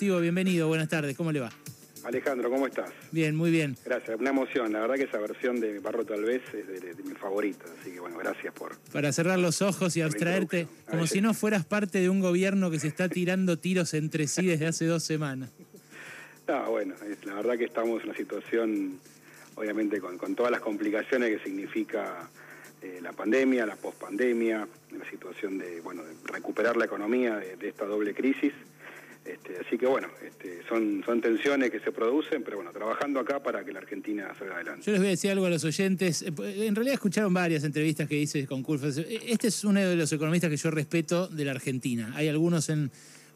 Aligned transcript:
Bienvenido, 0.00 0.66
buenas 0.66 0.88
tardes, 0.88 1.16
¿cómo 1.16 1.30
le 1.30 1.38
va? 1.38 1.52
Alejandro, 2.02 2.50
¿cómo 2.50 2.66
estás? 2.66 2.90
Bien, 3.12 3.36
muy 3.36 3.52
bien. 3.52 3.76
Gracias, 3.84 4.18
una 4.18 4.30
emoción. 4.30 4.72
La 4.72 4.80
verdad 4.80 4.96
que 4.96 5.04
esa 5.04 5.18
versión 5.18 5.60
de 5.60 5.78
Barro 5.78 6.04
tal 6.04 6.24
vez 6.24 6.42
es 6.52 6.66
de, 6.66 6.94
de, 6.94 7.02
mis 7.04 7.16
favoritas, 7.16 7.70
así 7.80 7.92
que 7.92 8.00
bueno, 8.00 8.18
gracias 8.18 8.52
por... 8.52 8.76
Para 8.92 9.12
cerrar 9.12 9.38
los 9.38 9.62
ojos 9.62 9.96
y 9.96 10.02
abstraerte, 10.02 10.66
como 10.90 11.06
si 11.06 11.20
no 11.20 11.32
fueras 11.32 11.64
parte 11.64 12.00
de 12.00 12.10
un 12.10 12.18
gobierno 12.18 12.72
que 12.72 12.80
se 12.80 12.88
está 12.88 13.08
tirando 13.08 13.56
tiros 13.56 13.94
entre 13.94 14.26
sí 14.26 14.46
desde 14.46 14.66
hace 14.66 14.86
dos 14.86 15.04
semanas. 15.04 15.50
No, 16.46 16.72
bueno, 16.72 16.94
la 17.24 17.36
verdad 17.36 17.56
que 17.56 17.64
estamos 17.64 18.02
en 18.02 18.10
una 18.10 18.18
situación, 18.18 18.98
obviamente, 19.54 19.98
con, 19.98 20.34
todas 20.34 20.52
las 20.52 20.60
complicaciones 20.60 21.30
que 21.30 21.42
significa 21.42 22.28
eh, 22.82 22.98
la 23.00 23.12
pandemia, 23.12 23.64
la 23.64 23.76
pospandemia, 23.76 24.68
la 24.90 25.10
situación 25.10 25.56
de, 25.56 25.80
bueno, 25.80 26.02
de 26.04 26.12
recuperar 26.26 26.76
la 26.76 26.84
economía 26.84 27.36
de 27.36 27.66
esta 27.66 27.86
doble 27.86 28.12
crisis. 28.12 28.52
Este, 29.24 29.56
así 29.58 29.78
que 29.78 29.86
bueno, 29.86 30.08
este, 30.22 30.60
son, 30.68 31.02
son 31.06 31.20
tensiones 31.20 31.70
que 31.70 31.80
se 31.80 31.92
producen, 31.92 32.42
pero 32.42 32.58
bueno, 32.58 32.72
trabajando 32.72 33.20
acá 33.20 33.42
para 33.42 33.64
que 33.64 33.72
la 33.72 33.78
Argentina 33.78 34.34
salga 34.38 34.56
adelante. 34.56 34.82
Yo 34.84 34.92
les 34.92 35.00
voy 35.00 35.08
a 35.08 35.10
decir 35.10 35.30
algo 35.30 35.46
a 35.46 35.50
los 35.50 35.64
oyentes. 35.64 36.22
Eh, 36.22 36.32
en 36.66 36.74
realidad 36.74 36.94
escucharon 36.94 37.32
varias 37.32 37.64
entrevistas 37.64 38.06
que 38.06 38.18
hice 38.18 38.46
con 38.46 38.62
Curfas. 38.62 38.98
Este 38.98 39.48
es 39.48 39.64
uno 39.64 39.80
de 39.80 39.96
los 39.96 40.12
economistas 40.12 40.50
que 40.50 40.56
yo 40.58 40.70
respeto 40.70 41.26
de 41.28 41.44
la 41.44 41.52
Argentina. 41.52 42.12
Hay 42.14 42.28
algunos 42.28 42.68
en 42.68 42.90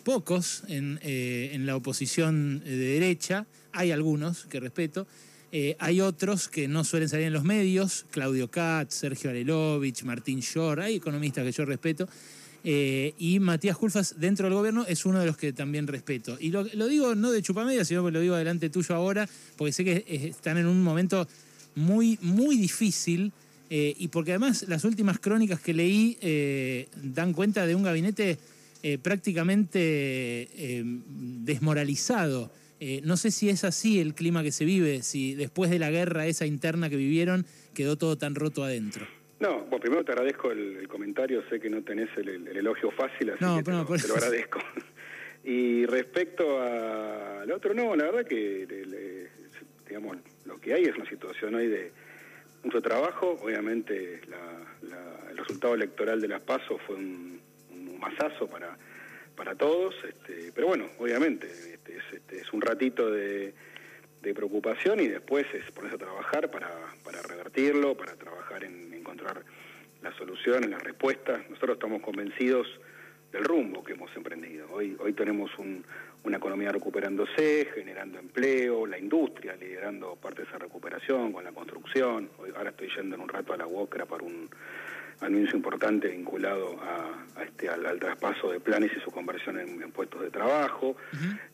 pocos 0.05 0.62
en, 0.69 0.98
eh, 1.03 1.51
en 1.53 1.65
la 1.67 1.77
oposición 1.77 2.61
de 2.61 2.77
derecha, 2.77 3.47
hay 3.73 3.91
algunos 3.91 4.47
que 4.47 4.61
respeto. 4.61 5.07
Eh, 5.51 5.77
hay 5.79 6.03
otros 6.03 6.48
que 6.48 6.69
no 6.69 6.84
suelen 6.84 7.09
salir 7.09 7.27
en 7.27 7.33
los 7.33 7.45
medios, 7.45 8.05
Claudio 8.11 8.51
Katz, 8.51 8.95
Sergio 8.95 9.31
Arelovich, 9.31 10.03
Martín 10.03 10.41
Shor, 10.41 10.81
hay 10.81 10.97
economistas 10.97 11.45
que 11.45 11.53
yo 11.53 11.65
respeto. 11.65 12.07
Eh, 12.65 13.15
y 13.19 13.41
Matías 13.41 13.77
Culfas, 13.77 14.17
dentro 14.19 14.47
del 14.47 14.55
gobierno, 14.55 14.85
es 14.87 15.07
uno 15.07 15.21
de 15.21 15.27
los 15.27 15.37
que 15.37 15.53
también 15.53 15.87
respeto. 15.87 16.37
Y 16.41 16.51
lo, 16.51 16.65
digo 16.65 17.15
no 17.15 17.31
de 17.31 17.43
chupamedia, 17.43 17.84
sino 17.84 18.05
que 18.05 18.11
lo 18.11 18.21
digo 18.21 18.37
delante 18.37 18.71
tuyo 18.71 18.95
ahora, 18.95 19.29
porque 19.57 19.73
sé 19.73 19.84
que 19.84 20.05
están 20.09 20.59
en 20.59 20.67
un 20.67 20.83
momento 20.83 21.27
muy, 21.75 22.19
muy 22.23 22.56
difícil. 22.56 23.33
Eh, 23.70 23.95
y 23.98 24.09
porque 24.09 24.33
además 24.33 24.64
las 24.67 24.84
últimas 24.84 25.19
crónicas 25.19 25.61
que 25.61 25.75
leí 25.75 26.17
eh, 26.23 26.89
dan 27.03 27.34
cuenta 27.34 27.67
de 27.67 27.75
un 27.75 27.83
gabinete 27.83 28.39
prácticamente 29.03 30.48
desmoralizado. 31.45 32.53
no 33.03 33.17
sé 33.17 33.33
si 33.33 33.48
es 33.48 33.64
así 33.64 33.98
el 33.98 34.14
clima 34.14 34.45
que 34.45 34.53
se 34.53 34.64
vive, 34.64 35.03
si 35.03 35.34
después 35.34 35.69
de 35.69 35.81
la 35.81 35.91
guerra 35.91 36.27
esa 36.27 36.47
interna 36.47 36.89
que 36.89 36.97
vivieron 36.97 37.45
quedó 37.75 37.97
todo 37.97 38.17
tan 38.17 38.36
roto 38.36 38.62
adentro. 38.62 39.06
No, 39.41 39.61
bueno, 39.61 39.81
primero 39.81 40.05
te 40.05 40.12
agradezco 40.12 40.50
el, 40.50 40.89
comentario, 40.89 41.42
sé 41.48 41.61
que 41.61 41.70
no 41.70 41.83
tenés 41.83 42.08
el, 42.17 42.48
elogio 42.48 42.91
fácil, 42.91 43.31
así 43.31 43.45
que 43.58 43.62
te, 43.62 43.70
lo, 43.70 43.84
te, 43.84 44.08
lo, 44.08 44.14
agradezco. 44.14 44.58
y 45.45 45.86
respecto 45.86 46.61
al 46.61 47.50
otro, 47.53 47.72
no, 47.72 47.95
la 47.95 48.05
verdad 48.05 48.27
que, 48.27 48.67
digamos, 49.86 50.17
lo 50.45 50.61
que 50.61 50.75
hay 50.75 50.84
es 50.84 50.97
una 50.97 51.08
situación 51.08 51.55
hoy 51.55 51.69
de 51.69 51.92
mucho 52.64 52.83
trabajo, 52.83 53.39
obviamente 53.41 54.20
el 55.30 55.36
resultado 55.36 55.75
electoral 55.75 56.20
de 56.20 56.28
las 56.28 56.42
PASO 56.42 56.78
fue 56.78 56.97
un, 56.97 57.39
masazo 58.00 58.47
para, 58.47 58.77
para 59.34 59.56
todos, 59.56 59.92
este, 60.08 60.52
pero 60.55 60.69
bueno, 60.69 60.86
obviamente, 61.00 61.48
este, 61.48 61.97
es, 61.97 62.05
este, 62.12 62.39
es 62.39 62.52
un 62.52 62.61
ratito 62.61 63.11
de 63.11 63.52
de 64.23 64.34
preocupación 64.34 65.00
y 65.00 65.08
después 65.08 65.47
es 65.55 65.70
ponerse 65.73 65.97
a 65.97 65.98
trabajar 65.98 66.50
para, 66.50 66.70
para 67.05 67.23
revertirlo, 67.23 67.97
para 67.97 68.14
trabajar 68.17 68.64
en 68.64 68.88
encontrar 69.09 69.42
las 70.03 70.14
soluciones, 70.17 70.70
las 70.70 70.83
respuestas. 70.83 71.41
Nosotros 71.48 71.77
estamos 71.77 72.03
convencidos 72.03 72.67
del 73.33 73.45
rumbo 73.45 73.83
que 73.83 73.92
hemos 73.92 74.14
emprendido. 74.17 74.69
Hoy, 74.70 74.97
hoy 75.01 75.12
tenemos 75.12 75.51
una 76.25 76.37
economía 76.37 76.70
recuperándose, 76.70 77.69
generando 77.75 78.19
empleo, 78.19 78.86
la 78.86 78.98
industria 78.98 79.56
liderando 79.56 80.17
parte 80.17 80.42
de 80.42 80.48
esa 80.48 80.59
recuperación 80.59 81.33
con 81.33 81.45
la 81.45 81.53
construcción. 81.53 82.31
Hoy, 82.39 82.51
ahora 82.56 82.70
estoy 82.70 82.89
yendo 82.95 83.17
en 83.17 83.23
un 83.23 83.29
rato 83.29 83.53
a 83.53 83.56
la 83.56 83.67
UOCRA 83.67 84.06
para 84.06 84.25
un 84.25 84.48
anuncio 85.20 85.57
importante 85.57 86.08
vinculado 86.08 86.79
a, 86.80 87.42
este, 87.42 87.69
al, 87.69 87.98
traspaso 87.98 88.52
de 88.52 88.61
planes 88.61 88.92
y 88.96 89.01
su 89.01 89.11
conversión 89.11 89.58
en, 89.58 89.90
puestos 89.90 90.23
de 90.23 90.30
trabajo. 90.30 90.96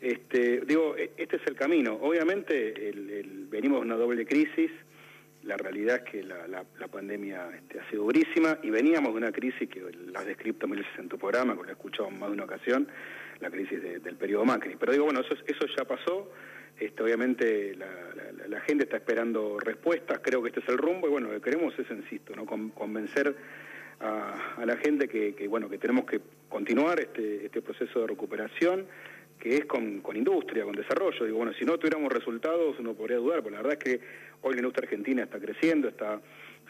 este, 0.00 0.60
digo, 0.60 0.96
e, 0.96 1.12
este 1.16 1.36
es 1.36 1.46
el 1.46 1.54
camino. 1.54 1.94
Obviamente 1.94 2.88
el, 2.90 3.46
venimos 3.48 3.80
de 3.80 3.86
una 3.86 3.96
doble 3.96 4.26
crisis. 4.26 4.70
La 5.44 5.56
realidad 5.56 5.96
es 5.96 6.10
que 6.10 6.22
la, 6.22 6.46
la, 6.48 6.88
pandemia 6.88 7.50
este, 7.54 7.80
ha 7.80 7.90
sido 7.90 8.04
durísima 8.04 8.58
y 8.62 8.70
veníamos 8.70 9.12
de 9.12 9.18
una 9.18 9.32
crisis 9.32 9.68
que 9.68 9.80
la 10.12 10.20
has 10.20 10.26
descrito 10.26 10.66
en 10.98 11.08
tu 11.08 11.18
programa, 11.18 11.54
que 11.54 11.62
lo 11.62 11.68
he 11.68 11.72
escuchado 11.72 12.08
en 12.08 12.18
más 12.18 12.30
de 12.30 12.34
una 12.34 12.44
ocasión, 12.44 12.88
la 13.40 13.50
crisis 13.50 13.82
del 13.82 14.16
periodo 14.16 14.44
Macri. 14.44 14.76
Pero 14.78 14.92
digo, 14.92 15.04
bueno, 15.04 15.20
eso, 15.20 15.34
eso 15.46 15.66
ya 15.76 15.84
pasó. 15.84 16.30
Este, 16.78 17.02
obviamente 17.02 17.76
la, 17.76 18.60
gente 18.60 18.84
está 18.84 18.96
esperando 18.96 19.58
respuestas, 19.60 20.20
creo 20.22 20.42
que 20.42 20.48
este 20.48 20.60
es 20.60 20.68
el 20.68 20.78
rumbo 20.78 21.06
y 21.06 21.10
bueno, 21.10 21.28
lo 21.28 21.34
que 21.34 21.42
queremos 21.42 21.78
es, 21.78 21.90
insisto, 21.90 22.34
¿no? 22.34 22.46
convencer 22.46 23.36
a, 24.00 24.64
la 24.64 24.76
gente 24.78 25.06
que, 25.06 25.46
bueno, 25.48 25.68
que 25.68 25.76
tenemos 25.78 26.06
que 26.06 26.20
continuar 26.48 27.00
este, 27.00 27.44
este 27.44 27.60
proceso 27.60 28.00
de 28.00 28.06
recuperación 28.06 28.86
que 29.44 29.58
es 29.58 29.66
con, 29.66 30.00
industria, 30.14 30.64
con 30.64 30.74
desarrollo. 30.74 31.26
Digo, 31.26 31.36
bueno, 31.36 31.52
si 31.52 31.66
no 31.66 31.76
tuviéramos 31.76 32.10
resultados 32.10 32.76
uno 32.78 32.94
podría 32.94 33.18
dudar, 33.18 33.42
pero 33.42 33.50
la 33.50 33.62
verdad 33.62 33.78
es 33.78 33.84
que 33.84 34.00
hoy 34.40 34.54
la 34.54 34.60
industria 34.60 34.86
argentina 34.86 35.22
está 35.22 35.38
creciendo, 35.38 35.86
está 35.86 36.18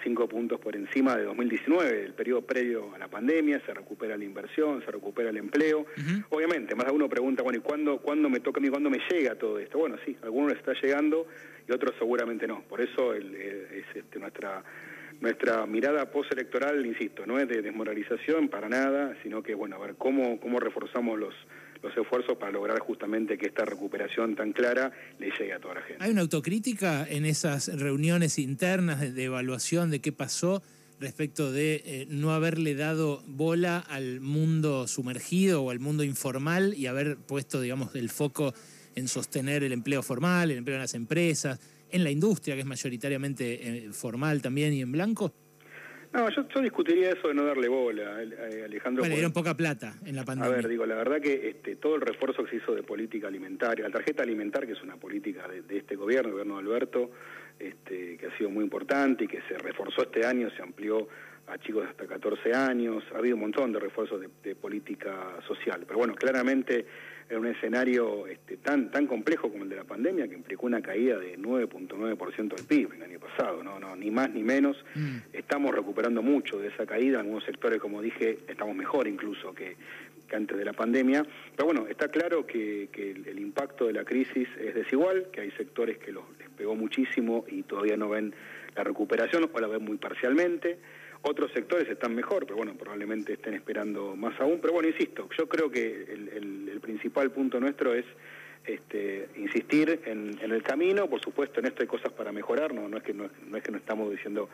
cinco 0.02 0.26
puntos 0.26 0.58
por 0.58 0.74
encima 0.74 1.16
de 1.16 1.22
2019, 1.22 2.04
el 2.06 2.14
periodo 2.14 2.42
previo 2.42 2.92
a 2.92 2.98
la 2.98 3.06
pandemia, 3.06 3.62
se 3.64 3.72
recupera 3.72 4.16
la 4.16 4.24
inversión, 4.24 4.84
se 4.84 4.90
recupera 4.90 5.30
el 5.30 5.36
empleo. 5.36 5.86
Obviamente, 6.30 6.74
más 6.74 6.86
de 6.86 6.92
uno 6.92 7.08
pregunta, 7.08 7.44
bueno, 7.44 7.60
¿y 7.60 7.62
cuándo, 7.62 7.98
cuándo 7.98 8.28
me 8.28 8.40
toca 8.40 8.58
a 8.58 8.60
mí, 8.60 8.68
cuándo 8.70 8.90
me 8.90 8.98
llega 9.08 9.36
todo 9.36 9.60
esto? 9.60 9.78
Bueno, 9.78 9.96
sí, 10.04 10.16
a 10.20 10.24
algunos 10.24 10.50
les 10.50 10.58
está 10.58 10.72
llegando 10.82 11.28
y 11.68 11.72
otros 11.72 11.94
seguramente 11.96 12.48
no. 12.48 12.62
Por 12.62 12.80
eso 12.80 13.14
es 13.14 13.24
este, 13.94 14.18
nuestra 14.18 14.64
nuestra 15.20 15.64
mirada 15.64 16.10
postelectoral, 16.10 16.84
insisto, 16.84 17.24
no 17.24 17.38
es 17.38 17.48
de 17.48 17.62
desmoralización 17.62 18.48
para 18.48 18.68
nada, 18.68 19.16
sino 19.22 19.44
que, 19.44 19.54
bueno, 19.54 19.76
a 19.76 19.78
ver 19.78 19.94
cómo, 19.94 20.40
cómo 20.40 20.58
reforzamos 20.58 21.16
los, 21.16 21.34
los 21.84 21.96
esfuerzos 21.96 22.38
para 22.38 22.50
lograr 22.50 22.78
justamente 22.80 23.36
que 23.36 23.46
esta 23.46 23.64
recuperación 23.64 24.34
tan 24.34 24.52
clara 24.52 24.90
le 25.18 25.30
llegue 25.30 25.52
a 25.52 25.60
toda 25.60 25.74
la 25.74 25.82
gente. 25.82 26.02
¿Hay 26.02 26.10
una 26.10 26.22
autocrítica 26.22 27.06
en 27.08 27.26
esas 27.26 27.68
reuniones 27.78 28.38
internas 28.38 29.00
de, 29.00 29.24
evaluación 29.24 29.90
de 29.90 30.00
qué 30.00 30.10
pasó 30.10 30.62
respecto 30.98 31.52
de 31.52 31.82
eh, 31.84 32.06
no 32.08 32.32
haberle 32.32 32.74
dado 32.74 33.22
bola 33.26 33.78
al 33.78 34.20
mundo 34.20 34.88
sumergido 34.88 35.62
o 35.62 35.70
al 35.70 35.78
mundo 35.78 36.04
informal 36.04 36.72
y 36.74 36.86
haber 36.86 37.18
puesto, 37.18 37.60
digamos, 37.60 37.94
el 37.94 38.08
foco 38.08 38.54
en 38.94 39.06
sostener 39.06 39.62
el 39.62 39.72
empleo 39.72 40.02
formal, 40.02 40.50
el 40.50 40.58
empleo 40.58 40.76
en 40.76 40.82
las 40.82 40.94
empresas, 40.94 41.60
en 41.90 42.02
la 42.02 42.10
industria, 42.10 42.54
que 42.54 42.62
es 42.62 42.66
mayoritariamente 42.66 43.86
eh, 43.86 43.92
formal 43.92 44.40
también 44.40 44.72
y 44.72 44.80
en 44.80 44.92
blanco? 44.92 45.34
No, 46.14 46.30
yo, 46.30 46.44
discutiría 46.62 47.10
eso 47.10 47.26
de 47.26 47.34
no 47.34 47.44
darle 47.44 47.66
bola, 47.66 48.22
eh, 48.22 48.62
Alejandro. 48.64 49.02
Bueno, 49.02 49.16
dieron 49.16 49.32
poca 49.32 49.56
plata 49.56 49.96
en 50.06 50.14
la 50.14 50.24
pandemia. 50.24 50.52
A 50.52 50.56
ver, 50.56 50.68
digo, 50.68 50.86
la 50.86 50.94
verdad 50.94 51.20
que 51.20 51.48
este, 51.48 51.74
todo 51.74 51.96
el 51.96 52.02
refuerzo 52.02 52.44
que 52.44 52.50
se 52.50 52.56
hizo 52.56 52.72
de 52.72 52.84
política 52.84 53.26
alimentaria, 53.26 53.84
la 53.88 53.90
tarjeta 53.90 54.22
alimentar, 54.22 54.64
que 54.64 54.74
es 54.74 54.82
una 54.82 54.94
política 54.94 55.48
de, 55.48 55.76
este 55.76 55.96
gobierno, 55.96 56.28
el 56.28 56.32
gobierno 56.34 56.54
de 56.54 56.60
Alberto, 56.60 57.10
este, 57.58 58.16
que 58.16 58.26
ha 58.28 58.38
sido 58.38 58.48
muy 58.48 58.62
importante 58.62 59.24
y 59.24 59.26
que 59.26 59.40
se 59.48 59.58
reforzó 59.58 60.02
este 60.02 60.24
año, 60.24 60.48
se 60.50 60.62
amplió 60.62 61.08
a 61.48 61.58
chicos 61.58 61.82
de 61.82 61.90
hasta 61.90 62.06
14 62.06 62.54
años, 62.54 63.02
ha 63.12 63.18
habido 63.18 63.34
un 63.34 63.42
montón 63.42 63.72
de 63.72 63.80
refuerzos 63.80 64.20
de, 64.20 64.54
política 64.54 65.40
social, 65.48 65.82
pero 65.84 65.98
bueno, 65.98 66.14
claramente 66.14 66.86
en 67.28 67.38
un 67.38 67.46
escenario 67.46 68.26
este, 68.26 68.56
tan 68.58 68.90
tan 68.90 69.06
complejo 69.06 69.50
como 69.50 69.64
el 69.64 69.70
de 69.70 69.76
la 69.76 69.84
pandemia, 69.84 70.28
que 70.28 70.34
implicó 70.34 70.66
una 70.66 70.82
caída 70.82 71.18
de 71.18 71.38
9.9% 71.38 72.54
del 72.54 72.66
PIB 72.66 72.92
el 72.94 73.02
año 73.02 73.18
pasado, 73.18 73.62
no, 73.62 73.78
no 73.78 73.96
ni 73.96 74.10
más 74.10 74.30
ni 74.30 74.42
menos, 74.42 74.76
mm. 74.94 75.16
estamos 75.32 75.74
recuperando 75.74 76.22
mucho 76.22 76.58
de 76.58 76.68
esa 76.68 76.86
caída, 76.86 77.14
en 77.14 77.26
algunos 77.26 77.44
sectores, 77.44 77.80
como 77.80 78.02
dije, 78.02 78.38
estamos 78.48 78.74
mejor 78.76 79.08
incluso 79.08 79.54
que, 79.54 79.76
antes 80.32 80.58
de 80.58 80.64
la 80.64 80.72
pandemia, 80.72 81.24
pero 81.54 81.66
bueno, 81.66 81.86
está 81.88 82.08
claro 82.08 82.46
que, 82.46 82.88
el, 82.92 83.38
impacto 83.38 83.86
de 83.86 83.92
la 83.92 84.04
crisis 84.04 84.48
es 84.58 84.74
desigual, 84.74 85.28
que 85.30 85.42
hay 85.42 85.50
sectores 85.52 85.98
que 85.98 86.10
los, 86.10 86.24
les 86.38 86.48
pegó 86.50 86.74
muchísimo 86.74 87.44
y 87.48 87.62
todavía 87.62 87.96
no 87.96 88.08
ven 88.08 88.34
la 88.74 88.82
recuperación 88.82 89.48
o 89.52 89.60
la 89.60 89.68
ven 89.68 89.84
muy 89.84 89.96
parcialmente, 89.96 90.78
otros 91.24 91.50
sectores 91.52 91.88
están 91.88 92.14
mejor, 92.14 92.44
pero 92.44 92.56
bueno, 92.56 92.74
probablemente 92.74 93.32
estén 93.32 93.54
esperando 93.54 94.14
más 94.14 94.38
aún. 94.40 94.58
Pero 94.60 94.74
bueno, 94.74 94.88
insisto, 94.88 95.28
yo 95.36 95.48
creo 95.48 95.70
que 95.70 96.04
el, 96.12 96.80
principal 96.82 97.30
punto 97.30 97.58
nuestro 97.58 97.94
es 97.94 98.04
este, 98.66 99.28
insistir 99.36 100.02
en, 100.04 100.38
el 100.40 100.62
camino. 100.62 101.08
Por 101.08 101.20
supuesto, 101.22 101.60
en 101.60 101.66
esto 101.66 101.80
hay 101.80 101.88
cosas 101.88 102.12
para 102.12 102.30
mejorar. 102.30 102.74
No, 102.74 102.88
no, 102.88 102.98
es, 102.98 103.02
que, 103.02 103.14
no, 103.14 103.30
estamos 103.76 104.10
diciendo 104.10 104.50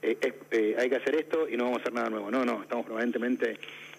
eh, 0.00 0.16
eh, 0.50 0.76
hay 0.78 0.88
que 0.88 0.96
hacer 0.96 1.14
esto 1.16 1.46
y 1.46 1.58
no 1.58 1.64
vamos 1.64 1.80
a 1.80 1.82
hacer 1.82 1.92
nada 1.92 2.08
nuevo. 2.08 2.30
No, 2.30 2.44
no, 2.44 2.62
estamos 2.62 2.86
permanentemente 2.86 3.58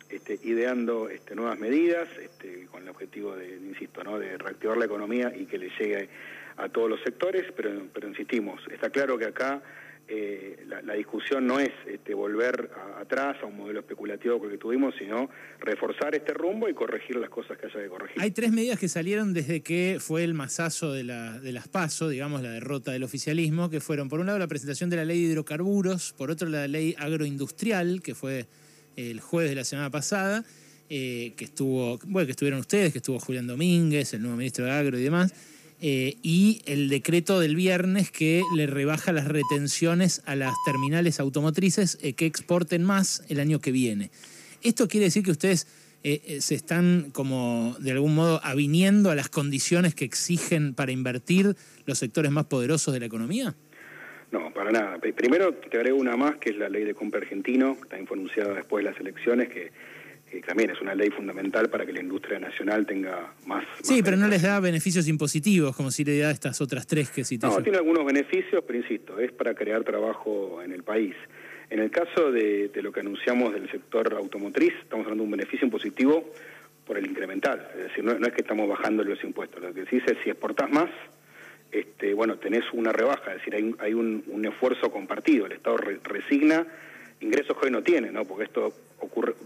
este, 0.09 0.39
ideando 0.43 1.09
este, 1.09 1.35
nuevas 1.35 1.59
medidas 1.59 2.09
este, 2.19 2.65
con 2.71 2.81
el 2.81 2.89
objetivo 2.89 3.35
de, 3.35 3.55
insisto, 3.55 4.03
¿no? 4.03 4.17
de 4.17 4.37
reactivar 4.37 4.77
la 4.77 4.85
economía 4.85 5.31
y 5.35 5.45
que 5.45 5.59
le 5.59 5.69
llegue 5.79 6.09
a 6.57 6.69
todos 6.69 6.89
los 6.89 7.01
sectores, 7.01 7.51
pero, 7.55 7.69
pero 7.93 8.07
insistimos, 8.07 8.61
está 8.71 8.89
claro 8.89 9.17
que 9.17 9.25
acá 9.25 9.61
eh, 10.07 10.63
la, 10.67 10.93
discusión 10.93 11.47
no 11.47 11.59
es 11.59 11.71
este, 11.87 12.13
volver 12.13 12.69
atrás 12.99 13.37
a 13.41 13.45
un 13.47 13.57
modelo 13.57 13.79
especulativo 13.79 14.39
que 14.41 14.57
tuvimos, 14.57 14.93
sino 14.99 15.29
reforzar 15.59 16.13
este 16.13 16.33
rumbo 16.33 16.69
y 16.69 16.73
corregir 16.73 17.15
las 17.15 17.29
cosas 17.29 17.57
que 17.57 17.65
haya 17.65 17.81
que 17.81 17.87
corregir. 17.87 18.21
Hay 18.21 18.31
tres 18.31 18.51
medidas 18.51 18.79
que 18.79 18.87
salieron 18.87 19.33
desde 19.33 19.61
que 19.61 19.97
fue 19.99 20.23
el 20.23 20.33
masazo 20.33 20.93
de, 20.93 21.03
la, 21.03 21.39
de 21.39 21.51
las 21.51 21.67
PASO, 21.67 22.07
digamos, 22.09 22.43
la 22.43 22.51
derrota 22.51 22.91
del 22.91 23.03
oficialismo, 23.03 23.69
que 23.69 23.79
fueron, 23.79 24.07
por 24.07 24.19
un 24.19 24.27
lado, 24.27 24.37
la 24.37 24.47
presentación 24.47 24.89
de 24.89 24.97
la 24.97 25.05
ley 25.05 25.21
de 25.23 25.31
hidrocarburos, 25.31 26.13
por 26.13 26.29
otro, 26.29 26.47
la 26.49 26.67
ley 26.67 26.95
agroindustrial, 26.99 28.01
que 28.03 28.13
fue 28.13 28.45
el 28.95 29.19
jueves 29.19 29.49
de 29.49 29.55
la 29.55 29.63
semana 29.63 29.89
pasada, 29.89 30.45
eh, 30.87 31.33
que 31.35 31.45
estuvo, 31.45 31.99
bueno, 32.05 32.27
que 32.27 32.31
estuvieron 32.31 32.59
ustedes, 32.59 32.91
que 32.91 32.99
estuvo 32.99 33.19
Julián 33.19 33.47
Domínguez, 33.47 34.13
el 34.13 34.21
nuevo 34.21 34.37
ministro 34.37 34.65
de 34.65 34.71
Agro 34.71 34.99
y 34.99 35.03
demás. 35.03 35.33
Eh, 35.81 36.15
y 36.23 36.61
el 36.65 36.87
decreto 36.89 37.39
del 37.39 37.55
viernes 37.55 38.09
que 38.09 38.43
le 38.55 38.65
rebaja 38.65 39.11
las 39.11 39.27
retenciones 39.27 40.21
a 40.25 40.35
las 40.35 40.53
terminales 40.65 41.19
automotrices 41.19 41.97
eh, 42.01 42.13
que 42.13 42.25
exporten 42.25 42.83
más 42.83 43.25
el 43.27 43.39
año 43.39 43.59
que 43.59 43.71
viene. 43.71 44.09
¿Esto 44.63 44.87
quiere 44.87 45.05
decir 45.05 45.23
que 45.23 45.31
ustedes 45.31 45.67
eh, 46.03 46.37
se 46.39 46.55
están 46.55 47.11
como 47.11 47.75
de 47.79 47.91
algún 47.91 48.15
modo 48.15 48.39
aviniendo 48.43 49.11
a 49.11 49.15
las 49.15 49.27
condiciones 49.27 49.95
que 49.95 50.05
exigen 50.05 50.73
para 50.73 50.91
invertir 50.91 51.55
los 51.85 51.99
sectores 51.99 52.31
más 52.31 52.45
poderosos 52.45 52.93
de 52.93 53.01
la 53.01 53.07
economía? 53.07 53.55
No, 54.31 54.53
para 54.53 54.71
nada. 54.71 54.97
Primero 55.15 55.53
te 55.53 55.77
agrego 55.77 55.97
una 55.97 56.15
más, 56.15 56.37
que 56.37 56.51
es 56.51 56.57
la 56.57 56.69
ley 56.69 56.83
de 56.83 56.93
compra 56.93 57.19
argentino, 57.19 57.77
también 57.89 58.07
fue 58.07 58.17
anunciada 58.17 58.53
después 58.53 58.83
de 58.83 58.91
las 58.91 58.99
elecciones, 58.99 59.49
que 59.49 59.71
también 60.41 60.69
es 60.71 60.81
una 60.81 60.95
ley 60.95 61.09
fundamental 61.09 61.69
para 61.69 61.85
que 61.85 61.93
la 61.93 62.01
industria 62.01 62.39
nacional 62.39 62.85
tenga 62.85 63.33
más... 63.45 63.65
Sí, 63.81 64.01
pero 64.03 64.17
no 64.17 64.27
les 64.27 64.41
da 64.41 64.59
beneficios 64.59 65.07
impositivos, 65.07 65.75
como 65.75 65.91
si 65.91 66.03
le 66.03 66.19
da 66.19 66.31
estas 66.31 66.61
otras 66.61 66.87
tres 66.87 67.09
que 67.09 67.23
cité. 67.23 67.47
No, 67.47 67.61
tiene 67.61 67.77
algunos 67.77 68.05
beneficios, 68.05 68.63
pero 68.65 68.79
insisto, 68.79 69.19
es 69.19 69.31
para 69.31 69.53
crear 69.53 69.83
trabajo 69.83 70.61
en 70.63 70.71
el 70.71 70.83
país. 70.83 71.15
En 71.69 71.79
el 71.79 71.89
caso 71.89 72.31
de, 72.31 72.69
lo 72.81 72.91
que 72.91 72.99
anunciamos 72.99 73.53
del 73.53 73.69
sector 73.71 74.13
automotriz, 74.13 74.73
estamos 74.81 75.05
hablando 75.05 75.23
de 75.23 75.25
un 75.25 75.37
beneficio 75.37 75.65
impositivo 75.65 76.31
por 76.85 76.97
el 76.97 77.05
incremental. 77.07 77.67
Es 77.77 77.83
decir, 77.85 78.03
no, 78.03 78.13
es 78.13 78.33
que 78.33 78.41
estamos 78.41 78.69
bajando 78.69 79.03
los 79.03 79.23
impuestos. 79.23 79.61
Lo 79.61 79.73
que 79.73 79.85
se 79.85 79.95
dice 79.95 80.13
es 80.13 80.17
si 80.23 80.29
exportás 80.29 80.69
más, 80.69 80.89
este, 81.71 82.13
bueno, 82.13 82.37
tenés 82.37 82.63
una 82.73 82.91
rebaja. 82.91 83.31
Es 83.31 83.37
decir, 83.39 83.55
hay, 83.79 83.93
un, 83.93 84.23
un, 84.27 84.45
esfuerzo 84.45 84.91
compartido. 84.91 85.47
El 85.47 85.53
Estado 85.53 85.77
resigna 86.03 86.67
ingresos 87.19 87.57
que 87.57 87.65
hoy 87.65 87.71
no 87.71 87.83
tiene, 87.83 88.11
¿no? 88.11 88.25
Porque 88.25 88.45
esto 88.45 88.73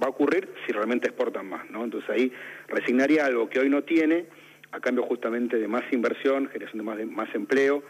va 0.01 0.07
a 0.07 0.09
ocurrir 0.09 0.49
si 0.65 0.71
realmente 0.71 1.07
exportan 1.07 1.47
más, 1.47 1.69
¿no? 1.69 1.83
Entonces 1.83 2.09
ahí 2.09 2.31
resignaría 2.67 3.25
algo 3.25 3.49
que 3.49 3.59
hoy 3.59 3.69
no 3.69 3.83
tiene 3.83 4.25
a 4.71 4.79
cambio 4.79 5.03
justamente 5.03 5.57
de 5.57 5.67
más 5.67 5.83
inversión, 5.91 6.47
generación 6.49 6.79
de 6.79 6.83
más, 6.83 7.05
más 7.07 7.35
empleo, 7.35 7.83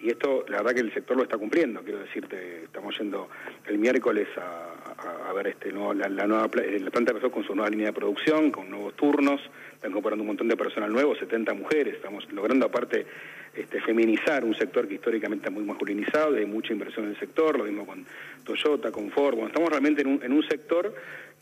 y 0.00 0.10
esto 0.10 0.44
la 0.48 0.58
verdad 0.58 0.74
que 0.74 0.80
el 0.80 0.92
sector 0.92 1.16
lo 1.16 1.22
está 1.22 1.38
cumpliendo, 1.38 1.82
quiero 1.82 2.00
decirte, 2.00 2.64
estamos 2.64 2.98
yendo 2.98 3.28
el 3.66 3.78
miércoles 3.78 4.28
a, 4.36 5.32
ver 5.32 5.48
este 5.48 5.72
la, 5.72 6.08
nueva 6.08 6.48
la 6.52 6.90
planta 6.90 7.10
empezó 7.10 7.30
con 7.30 7.42
su 7.42 7.54
nueva 7.54 7.70
línea 7.70 7.86
de 7.86 7.92
producción, 7.92 8.52
con 8.52 8.70
nuevos 8.70 8.94
turnos, 8.94 9.40
están 9.72 9.90
comprando 9.90 10.22
un 10.22 10.28
montón 10.28 10.46
de 10.46 10.56
personal 10.56 10.92
nuevo, 10.92 11.16
70 11.16 11.54
mujeres, 11.54 11.94
estamos 11.94 12.30
logrando 12.32 12.66
aparte 12.66 13.06
este, 13.56 13.80
feminizar 13.80 14.44
un 14.44 14.54
sector 14.54 14.88
que 14.88 14.94
históricamente 14.94 15.48
es 15.48 15.54
muy 15.54 15.64
masculinizado, 15.64 16.36
hay 16.36 16.46
mucha 16.46 16.72
inversión 16.72 17.06
en 17.06 17.12
el 17.12 17.18
sector, 17.18 17.58
lo 17.58 17.64
mismo 17.64 17.86
con 17.86 18.04
Toyota, 18.44 18.90
con 18.90 19.10
Ford, 19.10 19.34
bueno, 19.34 19.48
estamos 19.48 19.70
realmente 19.70 20.02
en 20.02 20.08
un, 20.08 20.22
en 20.22 20.32
un 20.32 20.42
sector 20.48 20.94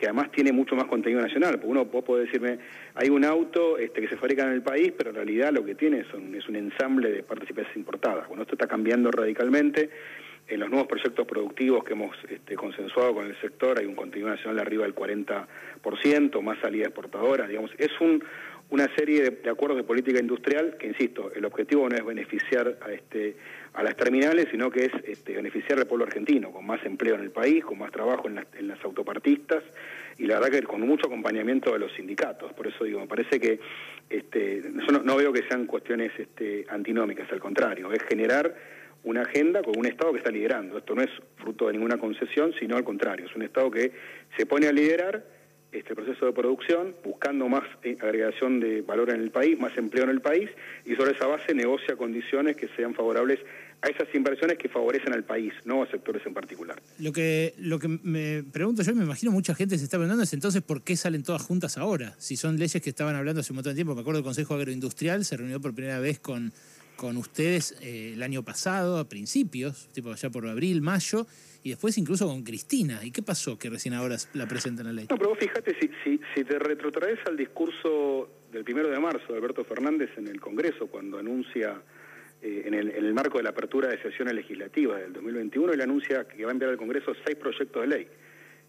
que 0.02 0.06
además 0.06 0.32
tiene 0.32 0.50
mucho 0.50 0.74
más 0.74 0.86
contenido 0.86 1.22
nacional, 1.22 1.52
porque 1.52 1.68
uno 1.68 1.86
podés 1.86 2.26
decirme, 2.26 2.58
hay 2.96 3.08
un 3.08 3.24
auto 3.24 3.78
este, 3.78 4.00
que 4.00 4.08
se 4.08 4.16
fabrica 4.16 4.42
en 4.42 4.52
el 4.52 4.62
país, 4.62 4.92
pero 4.98 5.10
en 5.10 5.14
realidad 5.16 5.52
lo 5.52 5.64
que 5.64 5.76
tiene 5.76 6.00
es 6.00 6.12
un, 6.12 6.56
ensamble 6.56 7.08
de 7.08 7.22
participaciones 7.22 7.76
importadas. 7.76 8.26
Bueno, 8.26 8.42
esto 8.42 8.56
está 8.56 8.66
cambiando 8.66 9.12
radicalmente. 9.12 9.90
En 10.48 10.58
los 10.58 10.68
nuevos 10.68 10.88
proyectos 10.88 11.24
productivos 11.24 11.84
que 11.84 11.92
hemos 11.92 12.16
este, 12.28 12.56
consensuado 12.56 13.14
con 13.14 13.26
el 13.26 13.40
sector 13.40 13.78
hay 13.78 13.86
un 13.86 13.94
contenido 13.94 14.28
nacional 14.28 14.58
arriba 14.58 14.82
del 14.82 14.94
40%, 14.94 16.42
más 16.42 16.58
salida 16.58 16.86
exportadora, 16.86 17.46
digamos, 17.46 17.70
es 17.78 17.92
un, 18.00 18.24
una 18.72 18.88
serie 18.96 19.28
de, 19.30 19.50
acuerdos 19.50 19.76
de 19.76 19.84
política 19.84 20.18
industrial 20.18 20.76
que, 20.78 20.86
insisto, 20.86 21.30
el 21.34 21.44
objetivo 21.44 21.86
no 21.90 21.94
es 21.94 22.02
beneficiar 22.02 22.78
a, 22.80 22.90
este, 22.90 23.36
a 23.74 23.82
las 23.82 23.94
terminales, 23.96 24.48
sino 24.50 24.70
que 24.70 24.86
es 24.86 24.92
este, 25.04 25.34
beneficiar 25.34 25.78
al 25.78 25.86
pueblo 25.86 26.06
argentino, 26.06 26.50
con 26.50 26.64
más 26.64 26.82
empleo 26.86 27.16
en 27.16 27.20
el 27.20 27.30
país, 27.30 27.62
con 27.62 27.78
más 27.78 27.92
trabajo 27.92 28.28
en 28.28 28.36
las, 28.66 28.82
autopartistas 28.82 29.62
y 30.16 30.24
la 30.24 30.40
verdad 30.40 30.60
que 30.60 30.62
con 30.62 30.80
mucho 30.80 31.06
acompañamiento 31.06 31.70
de 31.74 31.80
los 31.80 31.92
sindicatos. 31.92 32.54
Por 32.54 32.66
eso 32.66 32.84
digo, 32.84 32.98
me 32.98 33.06
parece 33.06 33.38
que 33.38 33.60
este, 34.08 34.62
yo 34.62 35.02
no, 35.04 35.16
veo 35.16 35.34
que 35.34 35.46
sean 35.48 35.66
cuestiones 35.66 36.10
este, 36.18 36.64
antinómicas, 36.70 37.30
al 37.30 37.40
contrario, 37.40 37.92
es 37.92 38.02
generar 38.04 38.54
una 39.04 39.20
agenda 39.20 39.62
con 39.62 39.78
un 39.78 39.84
Estado 39.84 40.12
que 40.12 40.18
está 40.18 40.30
liderando. 40.30 40.78
Esto 40.78 40.94
no 40.94 41.02
es 41.02 41.10
fruto 41.36 41.66
de 41.66 41.74
ninguna 41.74 41.98
concesión, 41.98 42.54
sino 42.58 42.76
al 42.76 42.84
contrario, 42.84 43.26
es 43.26 43.36
un 43.36 43.42
Estado 43.42 43.70
que 43.70 43.92
se 44.34 44.46
pone 44.46 44.66
a 44.66 44.72
liderar 44.72 45.41
este 45.72 45.94
proceso 45.94 46.26
de 46.26 46.32
producción, 46.32 46.94
buscando 47.02 47.48
más 47.48 47.64
eh, 47.82 47.96
agregación 48.00 48.60
de 48.60 48.82
valor 48.82 49.10
en 49.10 49.20
el 49.20 49.30
país, 49.30 49.58
más 49.58 49.76
empleo 49.76 50.04
en 50.04 50.10
el 50.10 50.20
país, 50.20 50.50
y 50.84 50.94
sobre 50.94 51.12
esa 51.12 51.26
base 51.26 51.54
negocia 51.54 51.96
condiciones 51.96 52.56
que 52.56 52.68
sean 52.76 52.94
favorables 52.94 53.40
a 53.80 53.88
esas 53.88 54.14
inversiones 54.14 54.58
que 54.58 54.68
favorecen 54.68 55.12
al 55.12 55.24
país, 55.24 55.52
no 55.64 55.82
a 55.82 55.90
sectores 55.90 56.24
en 56.24 56.34
particular. 56.34 56.80
Lo 56.98 57.12
que, 57.12 57.54
lo 57.58 57.80
que 57.80 57.88
me 57.88 58.44
pregunto 58.44 58.82
yo, 58.82 58.94
me 58.94 59.04
imagino 59.04 59.32
mucha 59.32 59.54
gente 59.54 59.76
se 59.76 59.84
está 59.84 59.96
preguntando 59.96 60.22
es 60.22 60.32
entonces 60.32 60.62
por 60.62 60.82
qué 60.82 60.96
salen 60.96 61.24
todas 61.24 61.42
juntas 61.42 61.78
ahora, 61.78 62.14
si 62.18 62.36
son 62.36 62.58
leyes 62.58 62.80
que 62.80 62.90
estaban 62.90 63.16
hablando 63.16 63.40
hace 63.40 63.52
un 63.52 63.56
montón 63.56 63.72
de 63.72 63.76
tiempo. 63.76 63.94
Me 63.94 64.02
acuerdo 64.02 64.18
el 64.18 64.24
Consejo 64.24 64.54
Agroindustrial 64.54 65.24
se 65.24 65.36
reunió 65.36 65.60
por 65.60 65.74
primera 65.74 65.98
vez 65.98 66.20
con, 66.20 66.52
con 67.02 67.16
ustedes 67.16 67.76
eh, 67.82 68.12
el 68.14 68.22
año 68.22 68.44
pasado, 68.44 68.96
a 68.96 69.08
principios, 69.08 69.88
tipo 69.92 70.12
allá 70.12 70.30
por 70.30 70.46
abril, 70.46 70.82
mayo, 70.82 71.26
y 71.64 71.70
después 71.70 71.98
incluso 71.98 72.28
con 72.28 72.44
Cristina. 72.44 73.00
¿Y 73.02 73.10
qué 73.10 73.22
pasó 73.22 73.58
que 73.58 73.68
recién 73.68 73.94
ahora 73.94 74.14
la 74.34 74.46
presentan 74.46 74.86
la 74.86 74.92
ley? 74.92 75.06
No, 75.10 75.16
pero 75.16 75.30
vos 75.30 75.38
fíjate, 75.40 75.74
si, 75.80 75.90
si, 76.04 76.20
si 76.32 76.44
te 76.44 76.60
retrotraes 76.60 77.18
al 77.26 77.36
discurso 77.36 78.28
del 78.52 78.62
primero 78.62 78.88
de 78.88 79.00
marzo 79.00 79.32
de 79.32 79.34
Alberto 79.34 79.64
Fernández 79.64 80.10
en 80.16 80.28
el 80.28 80.40
Congreso, 80.40 80.86
cuando 80.86 81.18
anuncia, 81.18 81.82
eh, 82.40 82.62
en, 82.66 82.74
el, 82.74 82.90
en, 82.90 83.04
el, 83.04 83.14
marco 83.14 83.38
de 83.38 83.42
la 83.42 83.50
apertura 83.50 83.88
de 83.88 84.00
sesiones 84.00 84.34
legislativas 84.34 85.00
del 85.00 85.12
2021, 85.12 85.72
él 85.72 85.80
anuncia 85.80 86.28
que 86.28 86.44
va 86.44 86.50
a 86.50 86.52
enviar 86.52 86.70
al 86.70 86.76
Congreso 86.76 87.14
seis 87.26 87.36
proyectos 87.36 87.82
de 87.82 87.88
ley. 87.88 88.08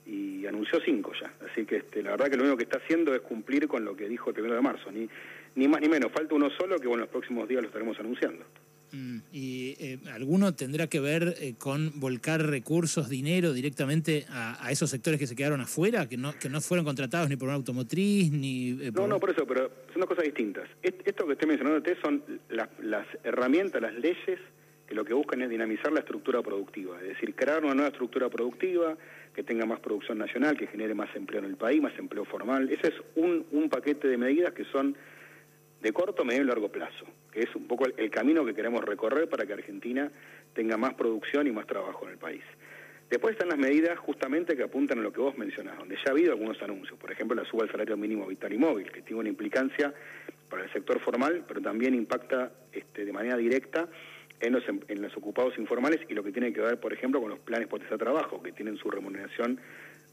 Y 0.08 0.48
anunció 0.48 0.82
cinco 0.84 1.12
ya. 1.22 1.32
Así 1.48 1.66
que 1.66 1.78
este, 1.78 2.02
la 2.02 2.12
verdad 2.12 2.32
que 2.32 2.38
lo 2.38 2.44
único 2.44 2.58
que 2.58 2.64
está 2.64 2.80
haciendo 2.80 3.14
es 3.14 3.22
cumplir 3.22 3.68
con 3.68 3.86
lo 3.86 3.96
que 3.96 4.10
dijo 4.10 4.32
el 4.32 4.34
primero 4.34 4.56
de 4.56 4.62
marzo. 4.62 4.92
Ni, 4.92 5.08
ni 5.56 5.68
más 5.68 5.82
ni 5.82 5.90
menos. 5.90 6.12
Falta 6.12 6.36
uno 6.36 6.50
solo 6.50 6.78
que 6.80 6.88
bueno, 6.88 7.02
los 7.02 7.12
próximos 7.12 7.48
días 7.48 7.62
lo 7.62 7.68
estaremos 7.68 8.00
anunciando. 8.00 8.46
Mm, 8.94 9.18
¿Y 9.32 9.76
eh, 9.80 10.00
alguno 10.14 10.54
tendrá 10.54 10.86
que 10.86 11.00
ver 11.00 11.36
eh, 11.42 11.56
con 11.58 12.00
volcar 12.00 12.46
recursos, 12.46 13.10
dinero 13.10 13.52
directamente 13.52 14.26
a, 14.30 14.72
esos 14.72 14.92
sectores 14.92 15.20
que 15.20 15.26
se 15.26 15.36
quedaron 15.36 15.62
afuera, 15.62 16.08
que 16.08 16.16
no, 16.16 16.34
que 16.40 16.48
no 16.48 16.62
fueron 16.62 16.86
contratados 16.86 17.28
ni 17.28 17.36
por 17.36 17.48
una 17.48 17.56
automotriz, 17.56 18.32
ni... 18.32 18.78
Eh, 18.80 18.92
no, 18.94 19.08
no, 19.08 19.20
por 19.20 19.32
eso, 19.32 19.48
pero 19.48 19.72
son 19.92 20.00
dos 20.00 20.06
cosas 20.06 20.26
distintas. 20.26 20.70
Esto 20.84 21.26
que 21.26 21.34
estoy 21.34 21.48
mencionando 21.48 21.84
son 22.04 22.24
las, 22.50 22.70
las 22.82 23.08
herramientas, 23.24 23.82
las 23.82 23.96
leyes 23.96 24.40
que 24.88 24.94
lo 24.94 25.04
que 25.04 25.16
buscan 25.16 25.42
es 25.42 25.50
dinamizar 25.50 25.92
la 25.92 26.02
estructura 26.02 26.44
productiva, 26.44 27.02
es 27.02 27.08
decir, 27.08 27.34
crear 27.34 27.64
una 27.64 27.74
nueva 27.74 27.90
estructura 27.90 28.30
productiva 28.30 28.96
que 29.34 29.42
tenga 29.42 29.66
más 29.66 29.80
producción 29.80 30.20
nacional, 30.20 30.56
que 30.56 30.68
genere 30.68 30.94
más 30.94 31.10
empleo 31.16 31.40
en 31.40 31.46
el 31.46 31.58
país, 31.58 31.82
más 31.82 31.98
empleo 31.98 32.26
formal. 32.26 32.70
Ese 32.70 32.90
es 32.90 32.94
un, 33.16 33.46
un 33.52 33.70
paquete 33.70 34.08
de 34.08 34.18
medidas 34.18 34.54
que 34.54 34.66
son 34.66 34.96
de 35.84 35.92
corto, 35.92 36.24
medio 36.24 36.42
y 36.42 36.46
largo 36.46 36.70
plazo, 36.70 37.06
que 37.32 37.42
es 37.42 37.56
un 37.56 37.68
poco 37.68 37.86
el, 37.86 38.10
camino 38.10 38.46
que 38.46 38.56
queremos 38.56 38.84
recorrer 38.84 39.28
para 39.28 39.46
que 39.46 39.52
Argentina 39.52 40.10
tenga 40.54 40.78
más 40.78 40.94
producción 40.94 41.46
y 41.46 41.52
más 41.52 41.68
trabajo 41.68 42.06
en 42.06 42.14
el 42.14 42.18
país. 42.18 42.42
Después 43.10 43.34
están 43.34 43.50
las 43.50 43.58
medidas 43.58 44.00
justamente 44.00 44.56
que 44.56 44.64
apuntan 44.64 45.00
a 45.00 45.02
lo 45.02 45.12
que 45.12 45.20
vos 45.20 45.38
mencionás, 45.38 45.78
donde 45.78 45.96
ya 45.98 46.04
ha 46.08 46.12
habido 46.12 46.32
algunos 46.32 46.60
anuncios, 46.62 46.98
por 46.98 47.12
ejemplo 47.12 47.36
la 47.36 47.44
suba 47.46 47.64
del 47.64 47.72
salario 47.72 47.98
mínimo 47.98 48.26
vital 48.26 48.54
y 48.54 48.58
móvil, 48.58 48.92
que 48.92 49.02
tiene 49.02 49.20
una 49.20 49.30
implicancia 49.30 49.94
para 50.50 50.64
el 50.64 50.72
sector 50.72 51.00
formal, 51.02 51.44
pero 51.46 51.62
también 51.62 51.94
impacta 51.94 52.52
este, 52.72 53.04
de 53.04 53.12
manera 53.12 53.36
directa 53.36 53.90
en 54.40 54.54
los, 54.54 54.68
em, 54.70 54.80
en 54.88 55.02
los 55.02 55.16
ocupados 55.18 55.58
informales 55.58 56.00
y 56.08 56.14
lo 56.14 56.24
que 56.24 56.32
tiene 56.32 56.54
que 56.54 56.62
ver, 56.62 56.80
por 56.80 56.94
ejemplo, 56.94 57.20
con 57.20 57.30
los 57.30 57.40
planes 57.40 57.68
de 57.70 57.98
trabajo, 57.98 58.42
que 58.42 58.54
tienen 58.54 58.78
su 58.78 58.90
remuneración 58.90 59.60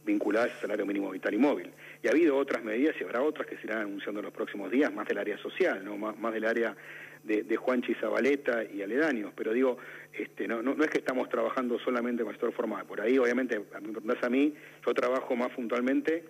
vinculadas 0.04 0.52
al 0.52 0.60
salario 0.60 0.86
mínimo 0.86 1.10
vital 1.10 1.34
y 1.34 1.38
móvil. 1.38 1.70
Y 2.02 2.08
ha 2.08 2.10
habido 2.10 2.36
otras 2.36 2.64
medidas 2.64 2.96
y 3.00 3.04
habrá 3.04 3.22
otras 3.22 3.46
que 3.46 3.56
se 3.56 3.66
irán 3.66 3.82
anunciando 3.82 4.20
en 4.20 4.24
los 4.24 4.34
próximos 4.34 4.70
días, 4.70 4.92
más 4.92 5.06
del 5.06 5.18
área 5.18 5.38
social, 5.38 5.84
no 5.84 5.96
más, 5.96 6.32
del 6.32 6.44
área 6.44 6.76
de, 7.22 7.42
de 7.42 7.56
Juanchi 7.56 7.94
Zabaleta 7.94 8.64
y 8.64 8.82
aledaños. 8.82 9.32
Pero 9.36 9.52
digo, 9.52 9.78
este, 10.12 10.48
no, 10.48 10.62
no, 10.62 10.72
es 10.82 10.90
que 10.90 10.98
estamos 10.98 11.28
trabajando 11.28 11.78
solamente 11.78 12.22
con 12.22 12.30
el 12.30 12.36
sector 12.36 12.52
formal. 12.52 12.86
Por 12.86 13.00
ahí, 13.00 13.18
obviamente, 13.18 13.60
me 14.02 14.14
a 14.20 14.28
mí, 14.28 14.54
yo 14.86 14.94
trabajo 14.94 15.36
más 15.36 15.50
puntualmente 15.50 16.24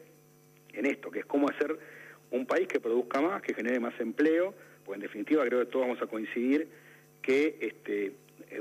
en 0.73 0.87
esto, 0.87 1.11
que 1.11 1.21
es 1.21 1.27
cómo 1.27 1.49
hacer 1.49 1.79
un 2.31 2.47
país 2.47 2.69
que 2.69 2.81
produzca 2.81 3.21
más, 3.21 3.43
que 3.43 3.55
genere 3.55 3.81
más 3.81 3.99
empleo, 4.00 4.55
pues 4.85 4.97
en 4.97 5.03
definitiva 5.03 5.45
creo 5.45 5.61
que 5.61 5.67
todos 5.67 5.87
vamos 5.87 6.03
a 6.03 6.07
coincidir 6.07 6.69
que 7.23 7.59
este, 7.61 8.12